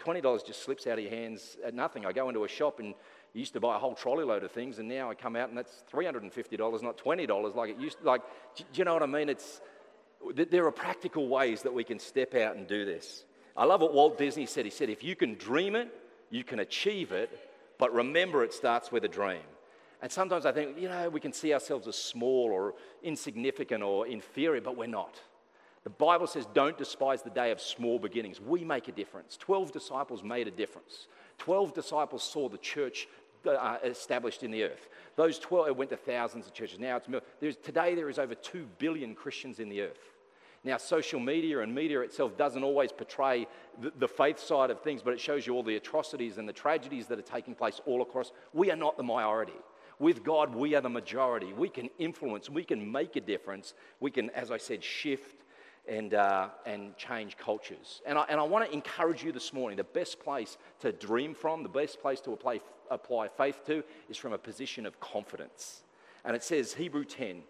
$20 0.00 0.46
just 0.46 0.62
slips 0.62 0.86
out 0.86 0.98
of 0.98 1.04
your 1.04 1.10
hands 1.10 1.56
at 1.64 1.74
nothing. 1.74 2.06
I 2.06 2.12
go 2.12 2.28
into 2.28 2.44
a 2.44 2.48
shop 2.48 2.78
and 2.78 2.88
you 2.88 3.40
used 3.40 3.52
to 3.52 3.60
buy 3.60 3.76
a 3.76 3.78
whole 3.78 3.94
trolley 3.94 4.24
load 4.24 4.42
of 4.42 4.50
things, 4.50 4.78
and 4.78 4.88
now 4.88 5.10
I 5.10 5.14
come 5.14 5.36
out 5.36 5.50
and 5.50 5.58
that's 5.58 5.84
$350, 5.92 6.82
not 6.82 6.98
$20 6.98 7.54
like 7.54 7.70
it 7.70 7.78
used 7.78 7.98
to. 7.98 8.04
Like, 8.04 8.22
do 8.56 8.64
you 8.74 8.84
know 8.84 8.94
what 8.94 9.02
I 9.02 9.06
mean? 9.06 9.28
It's, 9.28 9.60
there 10.34 10.66
are 10.66 10.72
practical 10.72 11.28
ways 11.28 11.62
that 11.62 11.72
we 11.72 11.84
can 11.84 11.98
step 11.98 12.34
out 12.34 12.56
and 12.56 12.66
do 12.66 12.84
this. 12.84 13.24
I 13.56 13.64
love 13.64 13.82
what 13.82 13.94
Walt 13.94 14.18
Disney 14.18 14.46
said. 14.46 14.64
He 14.64 14.70
said, 14.70 14.90
if 14.90 15.04
you 15.04 15.14
can 15.16 15.34
dream 15.34 15.76
it, 15.76 15.88
you 16.30 16.44
can 16.44 16.60
achieve 16.60 17.12
it, 17.12 17.30
but 17.78 17.92
remember 17.92 18.44
it 18.44 18.52
starts 18.52 18.90
with 18.90 19.04
a 19.04 19.08
dream. 19.08 19.42
And 20.02 20.10
sometimes 20.10 20.46
I 20.46 20.52
think, 20.52 20.78
you 20.78 20.88
know, 20.88 21.10
we 21.10 21.20
can 21.20 21.32
see 21.32 21.52
ourselves 21.52 21.86
as 21.86 21.96
small 21.96 22.50
or 22.50 22.74
insignificant 23.02 23.82
or 23.82 24.06
inferior, 24.06 24.60
but 24.60 24.76
we're 24.76 24.86
not. 24.86 25.20
The 25.84 25.90
Bible 25.90 26.26
says, 26.26 26.46
don't 26.52 26.76
despise 26.76 27.22
the 27.22 27.30
day 27.30 27.50
of 27.50 27.60
small 27.60 27.98
beginnings. 27.98 28.40
We 28.40 28.64
make 28.64 28.88
a 28.88 28.92
difference. 28.92 29.36
12 29.36 29.72
disciples 29.72 30.22
made 30.22 30.46
a 30.46 30.50
difference. 30.50 31.08
12 31.38 31.74
disciples 31.74 32.22
saw 32.22 32.48
the 32.48 32.58
church 32.58 33.08
uh, 33.46 33.78
established 33.84 34.42
in 34.42 34.50
the 34.50 34.64
earth. 34.64 34.88
Those 35.16 35.38
12 35.38 35.76
went 35.76 35.90
to 35.90 35.96
thousands 35.96 36.46
of 36.46 36.52
churches. 36.52 36.78
Now 36.78 37.00
it's 37.40 37.56
today 37.62 37.94
there 37.94 38.10
is 38.10 38.18
over 38.18 38.34
2 38.34 38.66
billion 38.78 39.14
Christians 39.14 39.58
in 39.58 39.70
the 39.70 39.82
earth. 39.82 40.16
Now, 40.62 40.76
social 40.76 41.20
media 41.20 41.60
and 41.60 41.74
media 41.74 42.00
itself 42.00 42.36
doesn't 42.36 42.62
always 42.62 42.92
portray 42.92 43.46
the, 43.80 43.92
the, 43.98 44.06
faith 44.06 44.38
side 44.38 44.68
of 44.70 44.82
things, 44.82 45.00
but 45.02 45.14
it 45.14 45.20
shows 45.20 45.46
you 45.46 45.54
all 45.54 45.62
the 45.62 45.76
atrocities 45.76 46.36
and 46.36 46.46
the 46.46 46.52
tragedies 46.52 47.06
that 47.06 47.18
are 47.18 47.22
taking 47.22 47.54
place 47.54 47.80
all 47.86 48.02
across. 48.02 48.30
We 48.52 48.70
are 48.70 48.76
not 48.76 48.98
the 48.98 49.02
minority. 49.02 49.54
With 50.00 50.24
God, 50.24 50.54
we 50.54 50.74
are 50.74 50.80
the 50.80 50.88
majority. 50.88 51.52
We 51.52 51.68
can 51.68 51.90
influence, 51.98 52.48
we 52.48 52.64
can 52.64 52.90
make 52.90 53.16
a 53.16 53.20
difference, 53.20 53.74
we 54.00 54.10
can, 54.10 54.30
as 54.30 54.50
I 54.50 54.56
said, 54.56 54.82
shift 54.82 55.44
and, 55.86 56.14
uh, 56.14 56.48
and 56.64 56.96
change 56.96 57.36
cultures. 57.36 58.00
And 58.06 58.16
I, 58.16 58.24
and 58.30 58.40
I 58.40 58.42
want 58.44 58.66
to 58.66 58.72
encourage 58.72 59.22
you 59.22 59.30
this 59.30 59.52
morning 59.52 59.76
the 59.76 59.84
best 59.84 60.18
place 60.18 60.56
to 60.80 60.90
dream 60.90 61.34
from, 61.34 61.62
the 61.62 61.68
best 61.68 62.00
place 62.00 62.20
to 62.22 62.32
apply, 62.32 62.60
apply 62.90 63.28
faith 63.28 63.60
to, 63.66 63.84
is 64.08 64.16
from 64.16 64.32
a 64.32 64.38
position 64.38 64.86
of 64.86 64.98
confidence. 65.00 65.82
And 66.24 66.34
it 66.34 66.42
says, 66.42 66.72
Hebrew 66.72 67.04
10, 67.04 67.42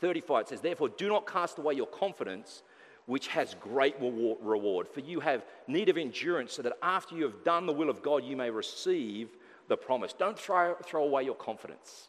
35, 0.00 0.42
it 0.42 0.48
says, 0.48 0.60
Therefore, 0.60 0.90
do 0.90 1.08
not 1.08 1.26
cast 1.26 1.58
away 1.58 1.74
your 1.74 1.86
confidence, 1.86 2.62
which 3.06 3.28
has 3.28 3.56
great 3.58 3.96
reward. 4.00 4.86
For 4.86 5.00
you 5.00 5.20
have 5.20 5.46
need 5.66 5.88
of 5.88 5.96
endurance, 5.96 6.52
so 6.52 6.60
that 6.60 6.74
after 6.82 7.16
you 7.16 7.24
have 7.24 7.42
done 7.42 7.64
the 7.64 7.72
will 7.72 7.88
of 7.88 8.02
God, 8.02 8.22
you 8.22 8.36
may 8.36 8.50
receive 8.50 9.30
the 9.70 9.76
promise. 9.78 10.12
Don't 10.12 10.38
throw, 10.38 10.74
throw 10.84 11.04
away 11.04 11.22
your 11.22 11.34
confidence. 11.34 12.08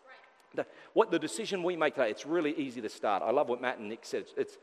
The, 0.53 0.65
what 0.91 1.11
the 1.11 1.19
decision 1.19 1.63
we 1.63 1.77
make 1.77 1.95
today, 1.95 2.09
it's 2.09 2.25
really 2.25 2.53
easy 2.57 2.81
to 2.81 2.89
start. 2.89 3.23
I 3.25 3.31
love 3.31 3.47
what 3.47 3.61
Matt 3.61 3.77
and 3.77 3.87
Nick 3.87 4.01
said. 4.03 4.23
It's, 4.23 4.33
it's 4.35 4.57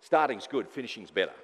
starting's 0.00 0.46
good, 0.46 0.66
finishing's 0.68 1.10
better. 1.10 1.34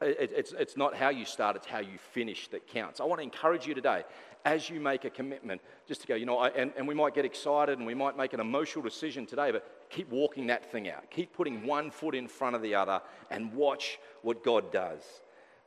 It, 0.00 0.32
it's, 0.34 0.52
it's 0.52 0.76
not 0.76 0.96
how 0.96 1.10
you 1.10 1.24
start, 1.24 1.54
it's 1.54 1.66
how 1.66 1.78
you 1.78 1.98
finish 2.12 2.48
that 2.48 2.66
counts. 2.66 3.00
I 3.00 3.04
want 3.04 3.20
to 3.20 3.22
encourage 3.22 3.66
you 3.68 3.74
today 3.74 4.02
as 4.44 4.70
you 4.70 4.80
make 4.80 5.04
a 5.04 5.10
commitment, 5.10 5.60
just 5.86 6.00
to 6.00 6.06
go, 6.06 6.14
you 6.14 6.24
know, 6.24 6.38
I, 6.38 6.48
and, 6.48 6.72
and 6.76 6.88
we 6.88 6.94
might 6.94 7.14
get 7.14 7.26
excited 7.26 7.76
and 7.78 7.86
we 7.86 7.94
might 7.94 8.16
make 8.16 8.32
an 8.32 8.40
emotional 8.40 8.82
decision 8.82 9.26
today, 9.26 9.52
but 9.52 9.70
keep 9.90 10.10
walking 10.10 10.46
that 10.46 10.72
thing 10.72 10.88
out. 10.88 11.10
Keep 11.10 11.34
putting 11.34 11.66
one 11.66 11.90
foot 11.90 12.14
in 12.14 12.26
front 12.26 12.56
of 12.56 12.62
the 12.62 12.74
other 12.74 13.02
and 13.30 13.52
watch 13.52 13.98
what 14.22 14.42
God 14.42 14.72
does. 14.72 15.02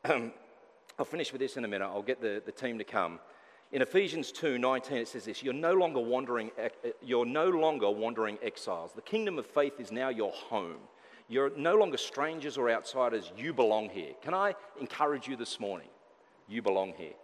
Um, 0.03 0.33
I'll 0.97 1.05
finish 1.05 1.31
with 1.31 1.39
this 1.39 1.55
in 1.55 1.63
a 1.63 1.67
minute. 1.67 1.85
I'll 1.85 2.01
get 2.01 2.19
the, 2.19 2.41
the 2.43 2.51
team 2.51 2.79
to 2.79 2.83
come. 2.83 3.19
In 3.73 3.81
Ephesians 3.81 4.31
2 4.31 4.59
19, 4.59 4.97
it 4.97 5.07
says 5.07 5.25
this 5.25 5.41
You're 5.41 5.51
no 5.51 5.73
longer 5.73 5.99
wandering, 5.99 6.51
eh, 6.59 6.69
eh, 6.83 6.91
you're 7.01 7.25
no 7.25 7.49
longer 7.49 7.89
wandering 7.89 8.37
exiles. 8.43 8.91
The 8.93 9.01
kingdom 9.01 9.39
of 9.39 9.47
faith 9.47 9.79
is 9.79 9.91
now 9.91 10.09
your 10.09 10.31
home. 10.31 10.77
You're 11.27 11.51
no 11.57 11.75
longer 11.75 11.97
strangers 11.97 12.55
or 12.55 12.69
outsiders. 12.69 13.31
You 13.35 13.51
belong 13.51 13.89
here. 13.89 14.11
Can 14.21 14.35
I 14.35 14.53
encourage 14.79 15.27
you 15.27 15.35
this 15.35 15.59
morning? 15.59 15.87
You 16.47 16.61
belong 16.61 16.93
here. 16.95 17.15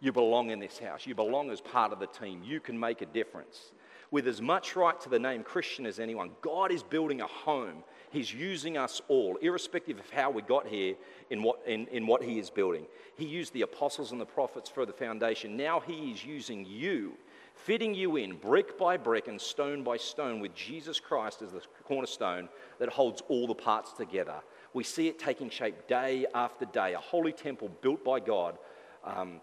You 0.00 0.12
belong 0.12 0.50
in 0.50 0.58
this 0.58 0.78
house. 0.78 1.06
You 1.06 1.14
belong 1.14 1.50
as 1.50 1.62
part 1.62 1.90
of 1.90 2.00
the 2.00 2.06
team. 2.06 2.42
You 2.44 2.60
can 2.60 2.78
make 2.78 3.00
a 3.00 3.06
difference. 3.06 3.72
With 4.10 4.28
as 4.28 4.42
much 4.42 4.76
right 4.76 5.00
to 5.00 5.08
the 5.08 5.18
name 5.18 5.42
Christian 5.42 5.86
as 5.86 5.98
anyone, 5.98 6.32
God 6.42 6.70
is 6.70 6.82
building 6.82 7.22
a 7.22 7.26
home. 7.26 7.82
He's 8.14 8.32
using 8.32 8.78
us 8.78 9.02
all, 9.08 9.36
irrespective 9.42 9.98
of 9.98 10.08
how 10.08 10.30
we 10.30 10.40
got 10.40 10.68
here, 10.68 10.94
in 11.30 11.42
what, 11.42 11.60
in, 11.66 11.88
in 11.88 12.06
what 12.06 12.22
He 12.22 12.38
is 12.38 12.48
building. 12.48 12.86
He 13.16 13.24
used 13.24 13.52
the 13.52 13.62
apostles 13.62 14.12
and 14.12 14.20
the 14.20 14.24
prophets 14.24 14.70
for 14.70 14.86
the 14.86 14.92
foundation. 14.92 15.56
Now 15.56 15.80
He 15.80 16.12
is 16.12 16.24
using 16.24 16.64
you, 16.64 17.14
fitting 17.54 17.92
you 17.92 18.14
in 18.16 18.36
brick 18.36 18.78
by 18.78 18.96
brick 18.96 19.26
and 19.26 19.40
stone 19.40 19.82
by 19.82 19.96
stone 19.96 20.38
with 20.38 20.54
Jesus 20.54 21.00
Christ 21.00 21.42
as 21.42 21.50
the 21.50 21.62
cornerstone 21.82 22.48
that 22.78 22.88
holds 22.88 23.20
all 23.28 23.48
the 23.48 23.54
parts 23.54 23.92
together. 23.92 24.36
We 24.72 24.84
see 24.84 25.08
it 25.08 25.18
taking 25.18 25.50
shape 25.50 25.88
day 25.88 26.24
after 26.34 26.66
day, 26.66 26.94
a 26.94 26.98
holy 26.98 27.32
temple 27.32 27.68
built 27.80 28.04
by 28.04 28.20
God. 28.20 28.58
Um, 29.02 29.40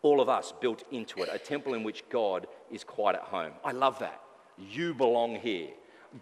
all 0.00 0.22
of 0.22 0.30
us 0.30 0.54
built 0.58 0.84
into 0.90 1.22
it, 1.22 1.28
a 1.30 1.38
temple 1.38 1.74
in 1.74 1.84
which 1.84 2.02
God 2.08 2.46
is 2.70 2.82
quite 2.82 3.14
at 3.14 3.22
home. 3.22 3.52
I 3.62 3.72
love 3.72 3.98
that. 3.98 4.22
You 4.56 4.94
belong 4.94 5.34
here. 5.36 5.68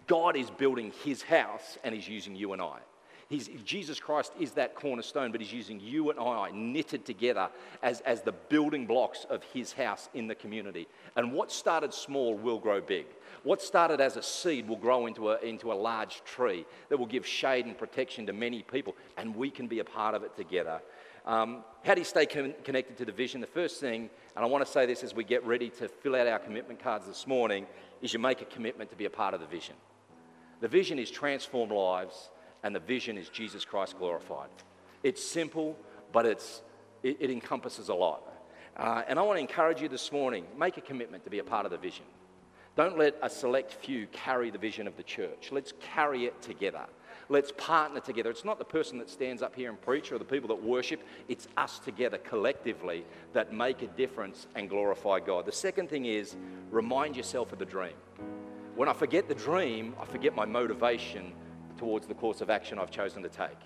God 0.07 0.35
is 0.35 0.49
building 0.49 0.91
his 1.03 1.21
house 1.21 1.77
and 1.83 1.93
he's 1.93 2.07
using 2.07 2.35
you 2.35 2.53
and 2.53 2.61
I. 2.61 2.79
He's, 3.27 3.49
Jesus 3.65 3.99
Christ 3.99 4.33
is 4.39 4.51
that 4.51 4.75
cornerstone, 4.75 5.31
but 5.31 5.41
he's 5.41 5.51
using 5.51 5.79
you 5.79 6.11
and 6.11 6.19
I 6.19 6.51
knitted 6.53 7.05
together 7.05 7.49
as, 7.81 8.01
as 8.01 8.21
the 8.21 8.31
building 8.31 8.85
blocks 8.85 9.25
of 9.29 9.41
his 9.51 9.73
house 9.73 10.09
in 10.13 10.27
the 10.27 10.35
community. 10.35 10.87
And 11.15 11.33
what 11.33 11.51
started 11.51 11.91
small 11.91 12.35
will 12.35 12.59
grow 12.59 12.81
big. 12.81 13.07
What 13.43 13.63
started 13.63 13.99
as 13.99 14.15
a 14.15 14.21
seed 14.21 14.67
will 14.67 14.75
grow 14.75 15.07
into 15.07 15.31
a, 15.31 15.39
into 15.39 15.71
a 15.71 15.73
large 15.73 16.23
tree 16.23 16.65
that 16.89 16.97
will 16.97 17.07
give 17.07 17.25
shade 17.25 17.65
and 17.65 17.77
protection 17.77 18.27
to 18.27 18.33
many 18.33 18.61
people, 18.61 18.95
and 19.17 19.35
we 19.35 19.49
can 19.49 19.67
be 19.67 19.79
a 19.79 19.83
part 19.83 20.13
of 20.13 20.23
it 20.23 20.35
together. 20.35 20.81
Um, 21.25 21.63
how 21.83 21.95
do 21.95 22.01
you 22.01 22.05
stay 22.05 22.25
con- 22.25 22.53
connected 22.63 22.97
to 22.97 23.05
the 23.05 23.11
vision? 23.11 23.41
The 23.41 23.47
first 23.47 23.79
thing, 23.79 24.09
and 24.35 24.45
I 24.45 24.47
want 24.47 24.65
to 24.65 24.71
say 24.71 24.85
this 24.85 25.03
as 25.03 25.15
we 25.15 25.23
get 25.23 25.43
ready 25.45 25.69
to 25.71 25.87
fill 25.87 26.15
out 26.15 26.27
our 26.27 26.39
commitment 26.39 26.79
cards 26.79 27.07
this 27.07 27.25
morning, 27.25 27.65
is 28.01 28.13
you 28.13 28.19
make 28.19 28.41
a 28.41 28.45
commitment 28.45 28.91
to 28.91 28.95
be 28.95 29.05
a 29.05 29.09
part 29.09 29.33
of 29.33 29.39
the 29.39 29.47
vision. 29.47 29.75
The 30.61 30.67
vision 30.67 30.99
is 30.99 31.09
transform 31.09 31.71
lives, 31.71 32.29
and 32.63 32.75
the 32.75 32.79
vision 32.79 33.17
is 33.17 33.29
Jesus 33.29 33.65
Christ 33.65 33.97
glorified. 33.97 34.49
It's 35.03 35.23
simple, 35.23 35.77
but 36.11 36.25
it's, 36.25 36.61
it, 37.01 37.17
it 37.19 37.31
encompasses 37.31 37.89
a 37.89 37.93
lot. 37.93 38.21
Uh, 38.77 39.03
and 39.07 39.17
I 39.17 39.21
want 39.23 39.37
to 39.37 39.41
encourage 39.41 39.81
you 39.81 39.89
this 39.89 40.11
morning 40.11 40.45
make 40.57 40.77
a 40.77 40.81
commitment 40.81 41.23
to 41.23 41.29
be 41.29 41.39
a 41.39 41.43
part 41.43 41.65
of 41.65 41.71
the 41.71 41.77
vision. 41.77 42.05
Don't 42.75 42.97
let 42.97 43.15
a 43.21 43.29
select 43.29 43.73
few 43.73 44.05
carry 44.07 44.51
the 44.51 44.57
vision 44.57 44.85
of 44.85 44.97
the 44.97 45.03
church. 45.03 45.49
Let's 45.51 45.73
carry 45.79 46.25
it 46.25 46.41
together. 46.41 46.85
Let's 47.27 47.51
partner 47.57 47.99
together. 47.99 48.29
It's 48.29 48.45
not 48.45 48.59
the 48.59 48.65
person 48.65 48.99
that 48.99 49.09
stands 49.09 49.41
up 49.41 49.55
here 49.55 49.69
and 49.69 49.81
preach 49.81 50.11
or 50.11 50.19
the 50.19 50.25
people 50.25 50.47
that 50.49 50.61
worship, 50.61 51.01
it's 51.27 51.47
us 51.57 51.79
together 51.79 52.17
collectively 52.19 53.05
that 53.33 53.51
make 53.51 53.81
a 53.81 53.87
difference 53.87 54.47
and 54.55 54.69
glorify 54.69 55.19
God. 55.19 55.45
The 55.45 55.51
second 55.51 55.89
thing 55.89 56.05
is 56.05 56.35
remind 56.69 57.17
yourself 57.17 57.51
of 57.51 57.59
the 57.59 57.65
dream. 57.65 57.93
When 58.75 58.87
I 58.87 58.93
forget 58.93 59.27
the 59.27 59.35
dream, 59.35 59.95
I 59.99 60.05
forget 60.05 60.35
my 60.35 60.45
motivation 60.45 61.33
towards 61.77 62.07
the 62.07 62.13
course 62.13 62.41
of 62.41 62.49
action 62.49 62.77
I've 62.77 62.91
chosen 62.91 63.23
to 63.23 63.29
take. 63.29 63.57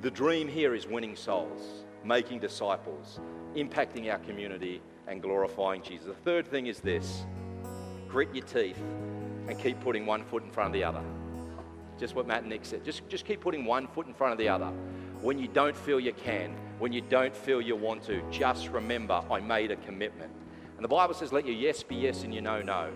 The 0.00 0.10
dream 0.10 0.48
here 0.48 0.74
is 0.74 0.86
winning 0.86 1.14
souls, 1.14 1.84
making 2.04 2.40
disciples, 2.40 3.20
impacting 3.54 4.10
our 4.10 4.18
community, 4.18 4.82
and 5.06 5.22
glorifying 5.22 5.82
Jesus. 5.82 6.06
The 6.06 6.14
third 6.14 6.48
thing 6.48 6.66
is 6.66 6.80
this 6.80 7.24
grit 8.08 8.34
your 8.34 8.44
teeth 8.44 8.82
and 9.48 9.58
keep 9.58 9.80
putting 9.80 10.04
one 10.04 10.24
foot 10.24 10.42
in 10.42 10.50
front 10.50 10.68
of 10.68 10.72
the 10.72 10.84
other. 10.84 11.02
Just 12.02 12.16
what 12.16 12.26
Matt 12.26 12.40
and 12.40 12.48
Nick 12.48 12.64
said. 12.64 12.84
Just, 12.84 13.08
just 13.08 13.24
keep 13.24 13.40
putting 13.40 13.64
one 13.64 13.86
foot 13.86 14.08
in 14.08 14.12
front 14.12 14.32
of 14.32 14.38
the 14.38 14.48
other. 14.48 14.72
When 15.20 15.38
you 15.38 15.46
don't 15.46 15.76
feel 15.76 16.00
you 16.00 16.12
can, 16.12 16.56
when 16.80 16.92
you 16.92 17.00
don't 17.00 17.32
feel 17.32 17.60
you 17.60 17.76
want 17.76 18.02
to, 18.06 18.20
just 18.28 18.70
remember 18.70 19.22
I 19.30 19.38
made 19.38 19.70
a 19.70 19.76
commitment. 19.76 20.32
And 20.74 20.82
the 20.82 20.88
Bible 20.88 21.14
says, 21.14 21.32
let 21.32 21.46
your 21.46 21.54
yes 21.54 21.84
be 21.84 21.94
yes 21.94 22.24
and 22.24 22.34
your 22.34 22.42
no, 22.42 22.60
no. 22.60 22.90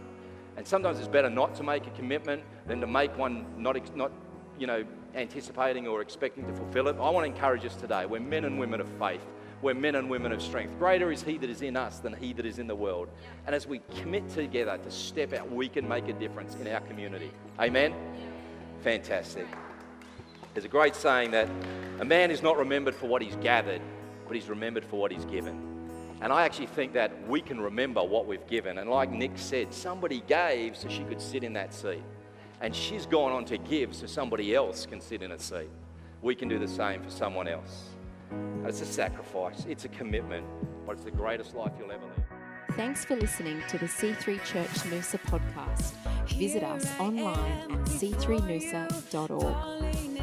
And 0.57 0.67
sometimes 0.67 0.99
it's 0.99 1.07
better 1.07 1.31
not 1.31 1.55
to 1.55 1.63
make 1.63 1.87
a 1.87 1.91
commitment 1.91 2.43
than 2.67 2.81
to 2.81 2.89
make 2.89 3.17
one 3.17 3.47
not, 3.57 3.97
not 3.97 4.11
you 4.59 4.67
know, 4.67 4.85
anticipating 5.15 5.87
or 5.87 6.03
expecting 6.03 6.45
to 6.45 6.53
fulfill 6.53 6.89
it. 6.89 6.97
I 6.97 7.09
want 7.09 7.27
to 7.27 7.33
encourage 7.33 7.65
us 7.65 7.77
today. 7.77 8.07
We're 8.07 8.19
men 8.19 8.45
and 8.45 8.59
women 8.59 8.81
of 8.81 8.89
faith. 8.99 9.25
We're 9.63 9.75
men 9.75 9.95
and 9.95 10.11
women 10.11 10.33
of 10.33 10.43
strength. 10.43 10.77
Greater 10.81 11.13
is 11.13 11.23
He 11.23 11.39
that 11.39 11.49
is 11.49 11.63
in 11.63 11.77
us 11.77 12.01
than 12.01 12.13
He 12.13 12.33
that 12.33 12.45
is 12.45 12.59
in 12.59 12.67
the 12.67 12.75
world. 12.75 13.09
And 13.47 13.55
as 13.55 13.69
we 13.69 13.83
commit 14.01 14.29
together 14.31 14.77
to 14.79 14.91
step 14.91 15.33
out, 15.33 15.49
we 15.49 15.69
can 15.69 15.87
make 15.87 16.09
a 16.09 16.13
difference 16.13 16.57
in 16.57 16.67
our 16.67 16.81
community. 16.81 17.31
Amen? 17.61 17.95
Fantastic. 18.83 19.47
There's 20.55 20.65
a 20.65 20.69
great 20.69 20.95
saying 20.95 21.33
that 21.33 21.49
a 22.01 22.05
man 22.05 22.31
is 22.31 22.43
not 22.43 22.57
remembered 22.57 22.95
for 22.95 23.07
what 23.07 23.23
he's 23.23 23.37
gathered, 23.37 23.83
but 24.27 24.35
he's 24.35 24.49
remembered 24.49 24.85
for 24.85 24.99
what 24.99 25.13
he's 25.13 25.25
given. 25.27 25.77
And 26.21 26.33
I 26.33 26.45
actually 26.45 26.67
think 26.67 26.95
that 26.95 27.29
we 27.29 27.41
can 27.41 27.61
remember 27.61 28.03
what 28.03 28.27
we've 28.27 28.47
given. 28.47 28.79
And 28.79 28.89
like 28.89 29.11
Nick 29.11 29.33
said, 29.37 29.75
somebody 29.75 30.23
gave 30.27 30.77
so 30.77 30.89
she 30.89 31.05
could 31.05 31.21
sit 31.21 31.45
in 31.45 31.53
that 31.53 31.75
seat. 31.75 32.03
And 32.63 32.75
she's 32.75 33.05
gone 33.05 33.33
on 33.33 33.45
to 33.47 33.59
give 33.59 33.95
so 33.95 34.07
somebody 34.07 34.55
else 34.55 34.87
can 34.87 35.01
sit 35.01 35.23
in 35.23 35.33
a 35.33 35.39
seat. 35.39 35.69
We 36.23 36.35
can 36.35 36.49
do 36.49 36.59
the 36.59 36.69
same 36.69 37.03
for 37.03 37.11
someone 37.11 37.49
else. 37.49 37.91
It's 38.65 38.81
a 38.81 38.87
sacrifice, 38.87 39.67
it's 39.69 39.85
a 39.85 39.89
commitment, 39.89 40.47
but 40.87 40.93
it's 40.93 41.05
the 41.05 41.11
greatest 41.11 41.55
life 41.55 41.73
you'll 41.79 41.93
ever 41.93 42.05
live. 42.05 42.36
Thanks 42.77 43.05
for 43.07 43.17
listening 43.17 43.63
to 43.69 43.79
the 43.79 43.87
C3 43.87 44.45
Church 44.45 44.69
Noosa 44.91 45.19
podcast. 45.31 45.95
Visit 46.39 46.63
us 46.63 46.85
online 47.01 47.71
at 47.71 47.79
c3noosa.org. 47.87 50.16